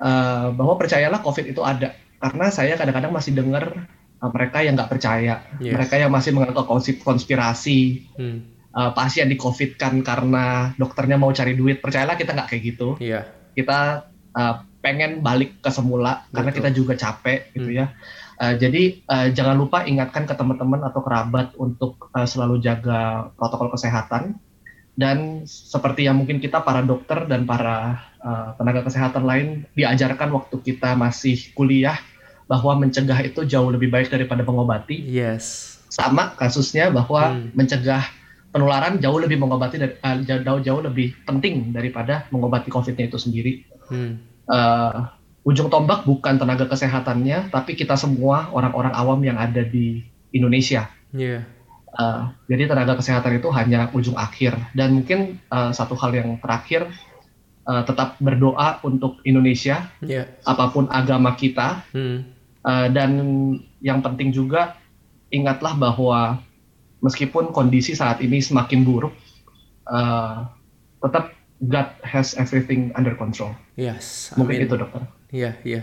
uh, 0.00 0.48
bahwa 0.56 0.80
percayalah 0.80 1.20
COVID 1.20 1.52
itu 1.52 1.60
ada 1.60 1.92
karena 2.24 2.48
saya 2.48 2.80
kadang-kadang 2.80 3.12
masih 3.12 3.36
dengar 3.36 3.84
uh, 4.24 4.30
mereka 4.32 4.64
yang 4.64 4.80
nggak 4.80 4.88
percaya, 4.96 5.44
yes. 5.60 5.76
mereka 5.76 6.00
yang 6.00 6.08
masih 6.08 6.32
menganggap 6.32 6.64
konspirasi. 7.04 8.08
Hmm. 8.16 8.53
Uh, 8.74 8.90
pasien 8.90 9.30
di 9.30 9.38
COVID 9.38 9.78
kan 9.78 10.02
karena 10.02 10.74
dokternya 10.74 11.14
mau 11.14 11.30
cari 11.30 11.54
duit. 11.54 11.78
Percayalah 11.78 12.18
kita 12.18 12.34
nggak 12.34 12.48
kayak 12.50 12.62
gitu. 12.74 12.88
Yeah. 12.98 13.30
Kita 13.54 14.10
uh, 14.34 14.54
pengen 14.84 15.24
balik 15.24 15.64
ke 15.64 15.70
semula 15.72 16.28
Betul. 16.28 16.34
karena 16.36 16.50
kita 16.52 16.68
juga 16.74 16.92
capek 16.98 17.54
gitu 17.56 17.70
hmm. 17.72 17.78
ya. 17.78 17.86
Uh, 18.34 18.54
jadi 18.58 19.00
uh, 19.08 19.26
jangan 19.32 19.56
lupa 19.56 19.86
ingatkan 19.88 20.26
ke 20.26 20.34
teman-teman 20.36 20.82
atau 20.84 21.00
kerabat 21.00 21.54
untuk 21.56 22.10
uh, 22.12 22.26
selalu 22.26 22.58
jaga 22.60 23.30
protokol 23.38 23.72
kesehatan 23.72 24.36
dan 24.94 25.42
seperti 25.46 26.06
yang 26.06 26.20
mungkin 26.20 26.38
kita 26.38 26.62
para 26.62 26.82
dokter 26.82 27.26
dan 27.26 27.46
para 27.46 27.98
uh, 28.22 28.54
tenaga 28.58 28.86
kesehatan 28.86 29.24
lain 29.26 29.46
diajarkan 29.74 30.30
waktu 30.30 30.60
kita 30.62 30.94
masih 30.94 31.50
kuliah 31.56 31.98
bahwa 32.44 32.76
mencegah 32.84 33.24
itu 33.24 33.42
jauh 33.48 33.70
lebih 33.72 33.88
baik 33.88 34.12
daripada 34.12 34.44
mengobati. 34.44 35.00
Yes. 35.00 35.78
Sama 35.88 36.34
kasusnya 36.36 36.92
bahwa 36.92 37.34
hmm. 37.34 37.54
mencegah 37.56 38.04
penularan 38.54 39.02
jauh 39.02 39.18
lebih 39.18 39.42
mengobati 39.42 39.82
dari 39.82 39.98
uh, 39.98 40.22
jauh 40.22 40.62
jauh 40.62 40.78
lebih 40.78 41.10
penting 41.26 41.74
daripada 41.74 42.30
mengobati 42.30 42.70
COVID-nya 42.70 43.10
itu 43.10 43.18
sendiri. 43.18 43.66
Hmm. 43.90 44.22
Uh, 44.46 45.10
ujung 45.42 45.66
tombak 45.66 46.06
bukan 46.06 46.38
tenaga 46.38 46.70
kesehatannya, 46.70 47.50
tapi 47.50 47.74
kita 47.74 47.98
semua 47.98 48.54
orang-orang 48.54 48.94
awam 48.94 49.18
yang 49.26 49.42
ada 49.42 49.66
di 49.66 50.06
Indonesia. 50.30 50.86
Yeah. 51.10 51.42
Uh, 51.98 52.30
jadi 52.46 52.70
tenaga 52.70 52.94
kesehatan 52.94 53.42
itu 53.42 53.50
hanya 53.50 53.90
ujung 53.90 54.14
akhir. 54.14 54.54
Dan 54.70 55.02
mungkin 55.02 55.42
uh, 55.50 55.74
satu 55.74 55.98
hal 55.98 56.14
yang 56.14 56.38
terakhir, 56.38 56.86
uh, 57.66 57.82
tetap 57.82 58.22
berdoa 58.22 58.78
untuk 58.86 59.18
Indonesia, 59.26 59.90
yeah. 59.98 60.30
apa 60.46 60.70
pun 60.70 60.86
agama 60.94 61.34
kita. 61.34 61.82
Hmm. 61.90 62.30
Uh, 62.62 62.86
dan 62.88 63.10
yang 63.82 63.98
penting 64.00 64.30
juga 64.30 64.78
ingatlah 65.34 65.74
bahwa 65.74 66.38
meskipun 67.04 67.52
kondisi 67.52 67.92
saat 67.92 68.24
ini 68.24 68.40
semakin 68.40 68.80
buruk, 68.80 69.12
uh, 69.92 70.48
tetap 71.04 71.36
God 71.60 71.88
has 72.02 72.32
everything 72.40 72.90
under 72.96 73.12
control. 73.12 73.52
Yes. 73.76 74.32
Mungkin 74.34 74.64
itu 74.64 74.74
dokter. 74.74 75.04
Iya, 75.28 75.60
iya. 75.62 75.82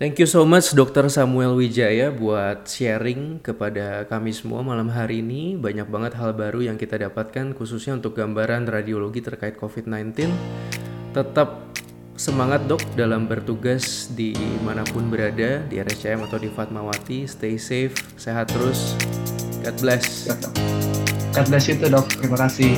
Thank 0.00 0.16
you 0.16 0.24
so 0.24 0.48
much 0.48 0.72
Dr. 0.72 1.12
Samuel 1.12 1.52
Wijaya 1.52 2.08
buat 2.08 2.64
sharing 2.64 3.44
kepada 3.44 4.08
kami 4.08 4.32
semua 4.32 4.64
malam 4.64 4.88
hari 4.88 5.20
ini. 5.20 5.60
Banyak 5.60 5.92
banget 5.92 6.16
hal 6.16 6.32
baru 6.32 6.64
yang 6.64 6.80
kita 6.80 6.96
dapatkan 6.96 7.52
khususnya 7.52 8.00
untuk 8.00 8.16
gambaran 8.16 8.64
radiologi 8.64 9.20
terkait 9.20 9.60
COVID-19. 9.60 10.32
Tetap 11.12 11.68
semangat 12.16 12.64
dok 12.64 12.80
dalam 12.96 13.28
bertugas 13.28 14.08
di 14.16 14.32
mana 14.64 14.88
pun 14.88 15.12
berada, 15.12 15.60
di 15.68 15.76
RSCM 15.76 16.24
atau 16.24 16.40
di 16.40 16.48
Fatmawati. 16.48 17.28
Stay 17.28 17.60
safe, 17.60 17.92
sehat 18.16 18.48
terus. 18.48 18.96
God 19.60 19.76
bless. 19.80 20.24
God 21.36 21.46
bless 21.46 21.68
itu 21.68 21.86
dok, 21.86 22.08
terima 22.16 22.36
kasih. 22.48 22.72